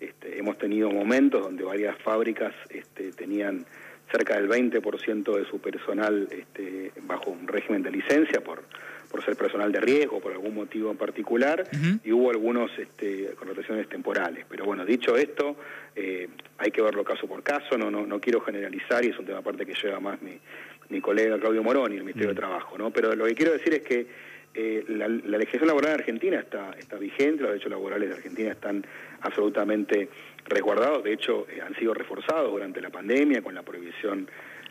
este, 0.00 0.38
hemos 0.38 0.58
tenido 0.58 0.90
momentos 0.90 1.42
donde 1.42 1.62
varias 1.62 1.96
fábricas 1.98 2.54
este, 2.70 3.12
tenían 3.12 3.66
cerca 4.10 4.34
del 4.34 4.48
20% 4.48 5.36
de 5.36 5.44
su 5.44 5.60
personal 5.60 6.28
este, 6.30 6.92
bajo 7.02 7.30
un 7.30 7.46
régimen 7.46 7.82
de 7.82 7.92
licencia 7.92 8.40
por, 8.40 8.64
por 9.10 9.24
ser 9.24 9.36
personal 9.36 9.70
de 9.70 9.80
riesgo, 9.80 10.20
por 10.20 10.32
algún 10.32 10.54
motivo 10.54 10.90
en 10.90 10.96
particular, 10.96 11.64
y 12.02 12.10
hubo 12.12 12.30
algunos 12.30 12.70
este, 12.78 13.34
connotaciones 13.38 13.88
temporales. 13.88 14.44
Pero 14.48 14.64
bueno, 14.64 14.84
dicho 14.84 15.16
esto, 15.16 15.56
eh, 15.94 16.28
hay 16.58 16.70
que 16.70 16.82
verlo 16.82 17.04
caso 17.04 17.26
por 17.28 17.42
caso, 17.42 17.78
no, 17.78 17.90
no, 17.90 18.06
no 18.06 18.20
quiero 18.20 18.40
generalizar 18.40 19.04
y 19.04 19.08
es 19.08 19.18
un 19.18 19.26
tema 19.26 19.38
aparte 19.38 19.64
que 19.64 19.74
lleva 19.74 20.00
más 20.00 20.20
mi, 20.22 20.38
mi 20.88 21.00
colega 21.00 21.38
Claudio 21.38 21.62
Moroni, 21.62 21.96
el 21.96 22.02
Ministerio 22.02 22.30
de 22.30 22.36
Trabajo, 22.36 22.76
¿no? 22.76 22.90
Pero 22.90 23.14
lo 23.14 23.26
que 23.26 23.34
quiero 23.34 23.52
decir 23.52 23.74
es 23.74 23.82
que 23.82 24.06
eh, 24.54 24.84
la, 24.88 25.06
legislación 25.08 25.68
laboral 25.68 25.92
de 25.92 25.98
Argentina 26.00 26.38
está, 26.38 26.72
está 26.78 26.96
vigente, 26.96 27.42
los 27.42 27.52
derechos 27.52 27.70
laborales 27.70 28.08
de 28.08 28.14
Argentina 28.16 28.50
están 28.50 28.84
absolutamente 29.20 30.08
resguardados, 30.46 31.04
de 31.04 31.12
hecho 31.12 31.46
eh, 31.48 31.60
han 31.60 31.74
sido 31.76 31.94
reforzados 31.94 32.50
durante 32.50 32.80
la 32.80 32.90
pandemia 32.90 33.42
con 33.42 33.54
la 33.54 33.62
prohibición 33.62 34.28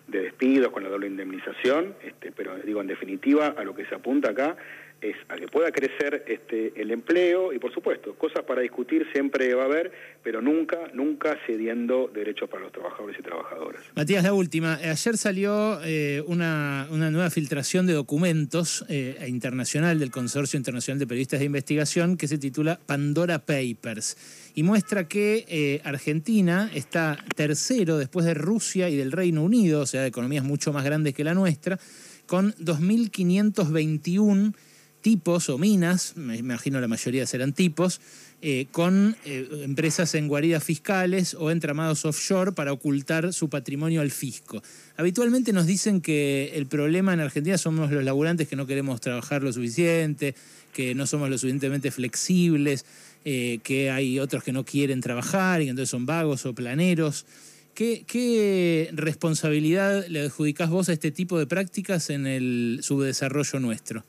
de 0.08 0.24
despidos, 0.24 0.72
con 0.72 0.84
la 0.84 0.90
doble 0.90 1.08
indemnización, 1.08 1.96
este, 2.04 2.32
pero 2.32 2.58
digo, 2.58 2.82
en 2.82 2.88
definitiva, 2.88 3.54
a 3.56 3.64
lo 3.64 3.74
que 3.74 3.86
se 3.86 3.96
apunta 3.96 4.32
acá 4.32 4.58
es 5.02 5.16
a 5.30 5.36
que 5.36 5.48
pueda 5.48 5.72
crecer 5.72 6.24
este, 6.28 6.74
el 6.76 6.92
empleo 6.92 7.54
y, 7.54 7.60
por 7.60 7.74
supuesto, 7.74 8.14
cosas 8.16 8.44
para 8.44 8.62
discutir 8.62 9.08
siempre 9.12 9.54
va 9.54 9.64
a 9.64 9.66
haber, 9.66 9.92
pero 10.24 10.42
nunca, 10.42 10.90
nunca 10.94 11.38
cediendo 11.46 12.10
derechos 12.14 12.50
para 12.50 12.64
los 12.64 12.72
trabajadores 12.72 13.18
y 13.20 13.22
trabajadoras. 13.22 13.82
Matías, 13.96 14.24
la 14.24 14.34
última. 14.34 14.76
Ayer 14.76 15.18
salió 15.18 15.80
eh, 15.84 16.24
una, 16.28 16.88
nueva 16.90 17.30
filtración 17.30 17.86
de 17.88 17.94
documentos 17.94 18.86
eh, 18.90 19.18
internacional 19.28 20.00
del 20.00 20.12
Consorcio 20.12 20.58
Internacional 20.58 21.00
de 21.00 21.08
Periodistas 21.08 21.40
de 21.40 21.46
Investigación 21.46 22.18
que 22.18 22.28
se 22.28 22.38
titula 22.38 22.80
Pandora 22.86 23.40
Papers 23.40 24.52
y 24.56 24.64
muestra 24.64 25.08
que 25.08 25.46
eh, 25.48 25.82
Argentina 25.84 26.70
está 26.74 27.18
tercero 27.36 27.98
después 27.98 28.26
de 28.26 28.34
Rusia 28.34 28.90
y 28.90 28.98
del 28.98 29.12
Reino 29.12 29.44
Unido, 29.44 29.82
o 29.82 29.86
sea, 29.86 30.02
de 30.02 30.08
economías 30.08 30.44
mucho 30.44 30.74
más 30.74 30.84
grandes 30.84 31.14
que 31.14 31.24
la 31.24 31.34
nuestra, 31.34 31.80
con 32.26 32.54
2.521 32.56 34.54
tipos 35.02 35.50
o 35.50 35.58
minas, 35.58 36.14
me 36.16 36.38
imagino 36.38 36.80
la 36.82 36.88
mayoría 36.88 37.26
serán 37.26 37.54
tipos, 37.54 38.02
eh, 38.42 38.68
con 38.72 39.18
eh, 39.26 39.50
empresas 39.64 40.16
en 40.16 40.30
guaridas 40.30 40.64
fiscales 40.64 41.34
o 41.34 41.52
entramados 41.52 42.06
offshore 42.06 42.54
para 42.54 42.72
ocultar 42.72 43.34
su 43.34 43.50
patrimonio 43.50 44.00
al 44.00 44.12
fisco. 44.12 44.64
Habitualmente 44.96 45.52
nos 45.52 45.66
dicen 45.66 46.00
que 46.00 46.54
el 46.56 46.66
problema 46.66 47.14
en 47.14 47.20
Argentina 47.20 47.58
somos 47.58 47.92
los 47.92 48.04
laburantes 48.04 48.48
que 48.48 48.56
no 48.56 48.66
queremos 48.66 49.02
trabajar 49.02 49.44
lo 49.44 49.52
suficiente, 49.52 50.36
que 50.74 50.96
no 50.96 51.06
somos 51.06 51.30
lo 51.30 51.38
suficientemente 51.38 51.92
flexibles, 51.92 52.86
eh, 53.26 53.60
que 53.62 53.92
hay 53.92 54.20
otros 54.20 54.42
que 54.44 54.54
no 54.54 54.64
quieren 54.64 55.02
trabajar 55.02 55.62
y 55.62 55.68
entonces 55.68 55.90
son 55.90 56.06
vagos 56.06 56.46
o 56.46 56.54
planeros. 56.54 57.26
¿Qué, 57.74 58.04
¿Qué, 58.08 58.90
responsabilidad 58.94 60.06
le 60.08 60.22
adjudicás 60.22 60.70
vos 60.70 60.88
a 60.88 60.94
este 60.94 61.12
tipo 61.12 61.38
de 61.38 61.46
prácticas 61.46 62.10
en 62.10 62.26
el 62.26 62.80
subdesarrollo 62.82 63.60
nuestro? 63.60 64.06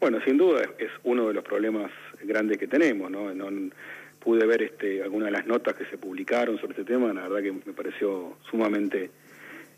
Bueno, 0.00 0.18
sin 0.24 0.38
duda 0.38 0.62
es 0.78 0.90
uno 1.04 1.28
de 1.28 1.34
los 1.34 1.44
problemas 1.44 1.92
grandes 2.22 2.56
que 2.56 2.66
tenemos, 2.66 3.10
¿no? 3.10 3.30
pude 4.18 4.46
ver 4.46 4.62
este, 4.62 5.02
algunas 5.02 5.26
de 5.26 5.32
las 5.32 5.46
notas 5.46 5.74
que 5.74 5.84
se 5.86 5.98
publicaron 5.98 6.58
sobre 6.58 6.72
este 6.72 6.84
tema, 6.84 7.12
la 7.12 7.28
verdad 7.28 7.42
que 7.42 7.52
me 7.52 7.72
pareció 7.74 8.36
sumamente 8.50 9.10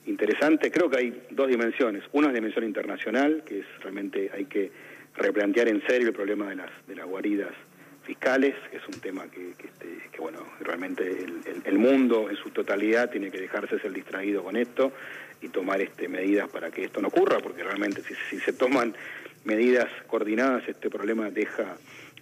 interesante. 0.06 0.70
Creo 0.70 0.90
que 0.90 0.98
hay 0.98 1.22
dos 1.30 1.48
dimensiones. 1.48 2.02
Una 2.12 2.28
es 2.28 2.34
dimensión 2.34 2.64
internacional, 2.64 3.42
que 3.46 3.60
es 3.60 3.66
realmente 3.82 4.30
hay 4.34 4.46
que 4.46 4.70
replantear 5.16 5.68
en 5.68 5.82
serio 5.86 6.08
el 6.08 6.14
problema 6.14 6.48
de 6.48 6.56
las, 6.56 6.70
de 6.86 6.96
las 6.96 7.06
guaridas 7.06 7.50
fiscales, 8.04 8.54
que 8.70 8.78
es 8.78 8.82
un 8.88 9.00
tema 9.00 9.28
que, 9.30 9.54
que, 9.56 9.66
este, 9.66 10.18
bueno, 10.18 10.38
realmente 10.60 11.26
el, 11.64 11.78
mundo 11.78 12.30
en 12.30 12.36
su 12.36 12.50
totalidad 12.50 13.10
tiene 13.10 13.30
que 13.30 13.40
dejarse 13.40 13.78
ser 13.78 13.92
distraído 13.92 14.42
con 14.42 14.56
esto 14.56 14.92
y 15.40 15.48
tomar 15.48 15.80
este, 15.80 16.08
medidas 16.08 16.48
para 16.48 16.70
que 16.70 16.84
esto 16.84 17.00
no 17.00 17.08
ocurra, 17.08 17.38
porque 17.38 17.62
realmente 17.62 18.02
si, 18.02 18.14
si 18.30 18.38
se 18.38 18.52
toman 18.52 18.94
medidas 19.44 19.88
coordinadas, 20.06 20.68
este 20.68 20.90
problema 20.90 21.30
deja 21.30 21.76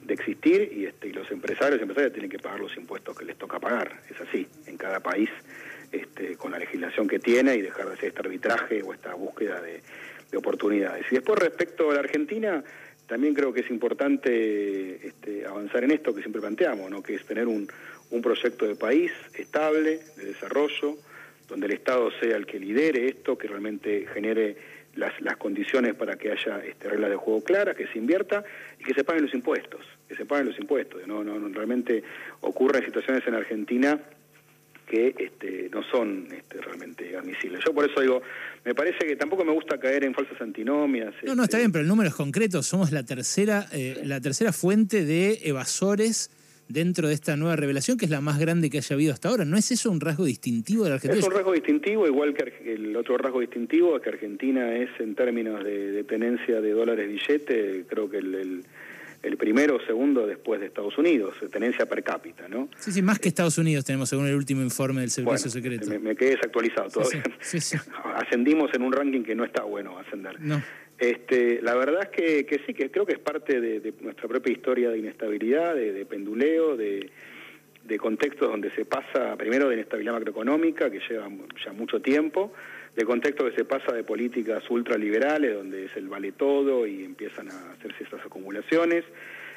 existir 0.08 0.72
y, 0.74 0.86
este, 0.86 1.08
y 1.08 1.12
los 1.12 1.30
empresarios 1.30 1.78
y 1.78 1.82
empresarias 1.82 2.12
tienen 2.12 2.30
que 2.30 2.38
pagar 2.38 2.60
los 2.60 2.76
impuestos 2.76 3.16
que 3.16 3.24
les 3.24 3.36
toca 3.36 3.58
pagar. 3.58 4.00
Es 4.10 4.20
así, 4.20 4.46
en 4.66 4.76
cada 4.76 5.00
país, 5.00 5.30
este, 5.92 6.36
con 6.36 6.52
la 6.52 6.58
legislación 6.58 7.08
que 7.08 7.18
tiene 7.18 7.56
y 7.56 7.62
dejar 7.62 7.86
de 7.86 7.94
hacer 7.94 8.08
este 8.08 8.20
arbitraje 8.20 8.82
o 8.82 8.92
esta 8.92 9.14
búsqueda 9.14 9.60
de, 9.60 9.80
oportunidades. 10.32 11.06
Y 11.10 11.16
después 11.16 11.40
respecto 11.40 11.90
a 11.90 11.94
la 11.94 12.00
Argentina, 12.00 12.62
también 13.08 13.34
creo 13.34 13.52
que 13.52 13.62
es 13.62 13.70
importante 13.70 15.04
este, 15.04 15.44
avanzar 15.44 15.82
en 15.82 15.90
esto 15.90 16.14
que 16.14 16.20
siempre 16.20 16.40
planteamos, 16.40 16.88
¿no? 16.88 17.02
que 17.02 17.16
es 17.16 17.24
tener 17.24 17.48
un, 17.48 17.66
un 18.10 18.22
proyecto 18.22 18.64
de 18.64 18.76
país 18.76 19.10
estable, 19.34 19.98
de 20.16 20.26
desarrollo, 20.26 20.98
donde 21.48 21.66
el 21.66 21.72
Estado 21.72 22.12
sea 22.20 22.36
el 22.36 22.46
que 22.46 22.60
lidere 22.60 23.08
esto, 23.08 23.36
que 23.36 23.48
realmente 23.48 24.06
genere 24.14 24.56
las, 24.94 25.20
las 25.20 25.36
condiciones 25.36 25.94
para 25.94 26.16
que 26.16 26.32
haya 26.32 26.58
este, 26.64 26.88
reglas 26.88 27.10
de 27.10 27.16
juego 27.16 27.42
claras, 27.42 27.76
que 27.76 27.86
se 27.86 27.98
invierta 27.98 28.44
y 28.78 28.84
que 28.84 28.94
se 28.94 29.04
paguen 29.04 29.24
los 29.24 29.34
impuestos, 29.34 29.80
que 30.08 30.16
se 30.16 30.24
paguen 30.24 30.46
los 30.46 30.58
impuestos. 30.58 31.06
No, 31.06 31.22
no, 31.22 31.38
realmente 31.48 32.02
ocurren 32.40 32.84
situaciones 32.84 33.26
en 33.26 33.34
Argentina 33.34 34.00
que 34.86 35.14
este, 35.16 35.70
no 35.72 35.84
son 35.84 36.26
este, 36.32 36.60
realmente 36.60 37.16
admisibles. 37.16 37.62
Yo 37.64 37.72
por 37.72 37.88
eso 37.88 38.00
digo, 38.00 38.22
me 38.64 38.74
parece 38.74 39.06
que 39.06 39.14
tampoco 39.14 39.44
me 39.44 39.52
gusta 39.52 39.78
caer 39.78 40.02
en 40.02 40.12
falsas 40.12 40.40
antinomias. 40.40 41.14
No, 41.22 41.36
no, 41.36 41.44
está 41.44 41.56
este, 41.56 41.58
bien, 41.58 41.72
pero 41.72 41.82
el 41.82 41.88
número 41.88 42.08
es 42.08 42.14
concreto. 42.16 42.60
Somos 42.62 42.90
la 42.90 43.04
tercera, 43.04 43.66
eh, 43.72 44.00
la 44.04 44.20
tercera 44.20 44.52
fuente 44.52 45.04
de 45.04 45.38
evasores 45.44 46.30
dentro 46.70 47.08
de 47.08 47.14
esta 47.14 47.36
nueva 47.36 47.56
revelación, 47.56 47.98
que 47.98 48.04
es 48.04 48.10
la 48.10 48.20
más 48.20 48.38
grande 48.38 48.70
que 48.70 48.78
haya 48.78 48.94
habido 48.94 49.12
hasta 49.12 49.28
ahora. 49.28 49.44
¿No 49.44 49.56
es 49.56 49.70
eso 49.72 49.90
un 49.90 50.00
rasgo 50.00 50.24
distintivo 50.24 50.84
de 50.84 50.90
la 50.90 50.94
Argentina? 50.96 51.20
Es 51.20 51.26
un 51.26 51.34
rasgo 51.34 51.52
distintivo, 51.52 52.06
igual 52.06 52.32
que 52.32 52.72
el 52.72 52.96
otro 52.96 53.18
rasgo 53.18 53.40
distintivo 53.40 53.96
es 53.96 54.02
que 54.02 54.08
Argentina 54.10 54.74
es 54.76 54.88
en 55.00 55.14
términos 55.14 55.62
de, 55.64 56.04
tenencia 56.04 56.60
de 56.60 56.70
dólares 56.70 57.08
billete, 57.08 57.84
creo 57.88 58.08
que 58.08 58.18
el, 58.18 58.64
primero 59.36 59.76
o 59.76 59.80
segundo 59.80 60.26
después 60.26 60.60
de 60.60 60.66
Estados 60.66 60.96
Unidos, 60.96 61.34
tenencia 61.50 61.86
per 61.86 62.02
cápita, 62.04 62.48
¿no? 62.48 62.68
Sí, 62.78 62.92
sí, 62.92 63.02
más 63.02 63.18
que 63.18 63.28
Estados 63.28 63.58
Unidos 63.58 63.84
tenemos 63.84 64.08
según 64.08 64.26
el 64.26 64.34
último 64.34 64.62
informe 64.62 65.00
del 65.00 65.10
Servicio 65.10 65.50
Secreto. 65.50 65.86
Me, 65.98 66.14
quedé 66.14 66.36
desactualizado 66.36 66.88
todavía. 66.88 67.24
Ascendimos 68.14 68.70
en 68.74 68.82
un 68.82 68.92
ranking 68.92 69.22
que 69.22 69.34
no 69.34 69.44
está 69.44 69.64
bueno 69.64 69.98
ascender. 69.98 70.40
No. 70.40 70.62
Este, 71.00 71.62
la 71.62 71.74
verdad 71.74 72.02
es 72.02 72.44
que, 72.46 72.60
sí, 72.66 72.74
que 72.74 72.90
creo 72.90 73.06
que 73.06 73.14
es 73.14 73.18
parte 73.18 73.58
de, 73.58 73.94
nuestra 74.02 74.28
propia 74.28 74.52
historia 74.52 74.90
de 74.90 74.98
inestabilidad, 74.98 75.74
de, 75.74 76.04
penduleo, 76.04 76.76
de, 76.76 77.10
contextos 77.98 78.48
donde 78.48 78.70
se 78.72 78.84
pasa 78.84 79.34
primero 79.36 79.68
de 79.68 79.74
inestabilidad 79.76 80.12
macroeconómica, 80.12 80.90
que 80.90 81.00
lleva 81.08 81.28
ya 81.64 81.72
mucho 81.72 82.00
tiempo, 82.00 82.52
de 82.94 83.04
contextos 83.04 83.50
que 83.50 83.56
se 83.56 83.64
pasa 83.64 83.92
de 83.92 84.04
políticas 84.04 84.62
ultraliberales, 84.68 85.54
donde 85.54 85.86
es 85.86 85.96
el 85.96 86.08
vale 86.08 86.32
todo 86.32 86.86
y 86.86 87.02
empiezan 87.02 87.50
a 87.50 87.72
hacerse 87.72 88.04
esas 88.04 88.24
acumulaciones, 88.24 89.04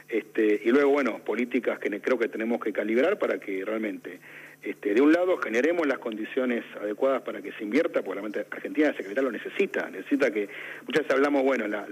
este, 0.08 0.62
y 0.64 0.70
luego, 0.70 0.92
bueno, 0.92 1.20
políticas 1.26 1.78
que 1.78 1.90
creo 2.00 2.18
que 2.18 2.30
tenemos 2.30 2.62
que 2.62 2.72
calibrar 2.72 3.20
para 3.20 3.40
que 3.40 3.66
realmente 3.66 4.20
este, 4.64 4.94
de 4.94 5.02
un 5.02 5.12
lado 5.12 5.38
generemos 5.38 5.86
las 5.86 6.00
condiciones 6.00 6.64
adecuadas 6.82 7.22
para 7.24 7.42
que 7.42 7.52
se 7.52 7.64
invierta, 7.64 8.02
porque 8.02 8.22
la 8.22 8.46
Argentina 8.50 8.88
el 8.88 8.96
secretario 8.96 9.30
lo 9.30 9.32
necesita, 9.32 9.90
necesita 9.90 10.32
que, 10.32 10.48
muchas 10.86 11.04
veces 11.04 11.16
hablamos, 11.16 11.44
bueno, 11.44 11.68
la, 11.68 11.86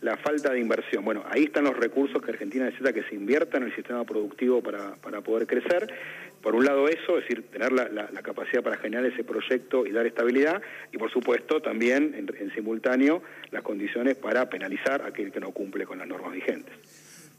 la, 0.00 0.16
falta 0.16 0.52
de 0.52 0.60
inversión, 0.60 1.04
bueno, 1.04 1.24
ahí 1.28 1.44
están 1.44 1.64
los 1.64 1.76
recursos 1.76 2.22
que 2.22 2.30
Argentina 2.30 2.64
necesita 2.64 2.92
que 2.92 3.02
se 3.02 3.14
invierta 3.14 3.58
en 3.58 3.64
el 3.64 3.74
sistema 3.74 4.04
productivo 4.04 4.62
para, 4.62 4.94
para 4.96 5.20
poder 5.20 5.46
crecer, 5.46 5.92
por 6.40 6.54
un 6.54 6.64
lado 6.64 6.88
eso, 6.88 7.18
es 7.18 7.28
decir, 7.28 7.44
tener 7.50 7.72
la, 7.72 7.88
la, 7.88 8.22
capacidad 8.22 8.62
para 8.62 8.76
generar 8.76 9.04
ese 9.04 9.24
proyecto 9.24 9.86
y 9.86 9.90
dar 9.90 10.06
estabilidad, 10.06 10.62
y 10.92 10.96
por 10.96 11.10
supuesto 11.10 11.60
también 11.60 12.14
en, 12.14 12.54
simultáneo 12.54 13.22
las 13.50 13.62
condiciones 13.62 14.16
para 14.16 14.48
penalizar 14.48 15.02
a 15.02 15.08
aquel 15.08 15.30
que 15.32 15.40
no 15.40 15.50
cumple 15.50 15.84
con 15.84 15.98
las 15.98 16.06
normas 16.06 16.32
vigentes. 16.32 16.72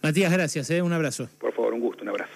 Matías, 0.04 0.32
gracias, 0.32 0.70
¿eh? 0.70 0.82
un 0.82 0.94
abrazo. 0.94 1.30
Por 1.40 1.54
favor, 1.54 1.74
un 1.74 1.80
gusto, 1.82 2.04
un 2.04 2.10
abrazo. 2.10 2.32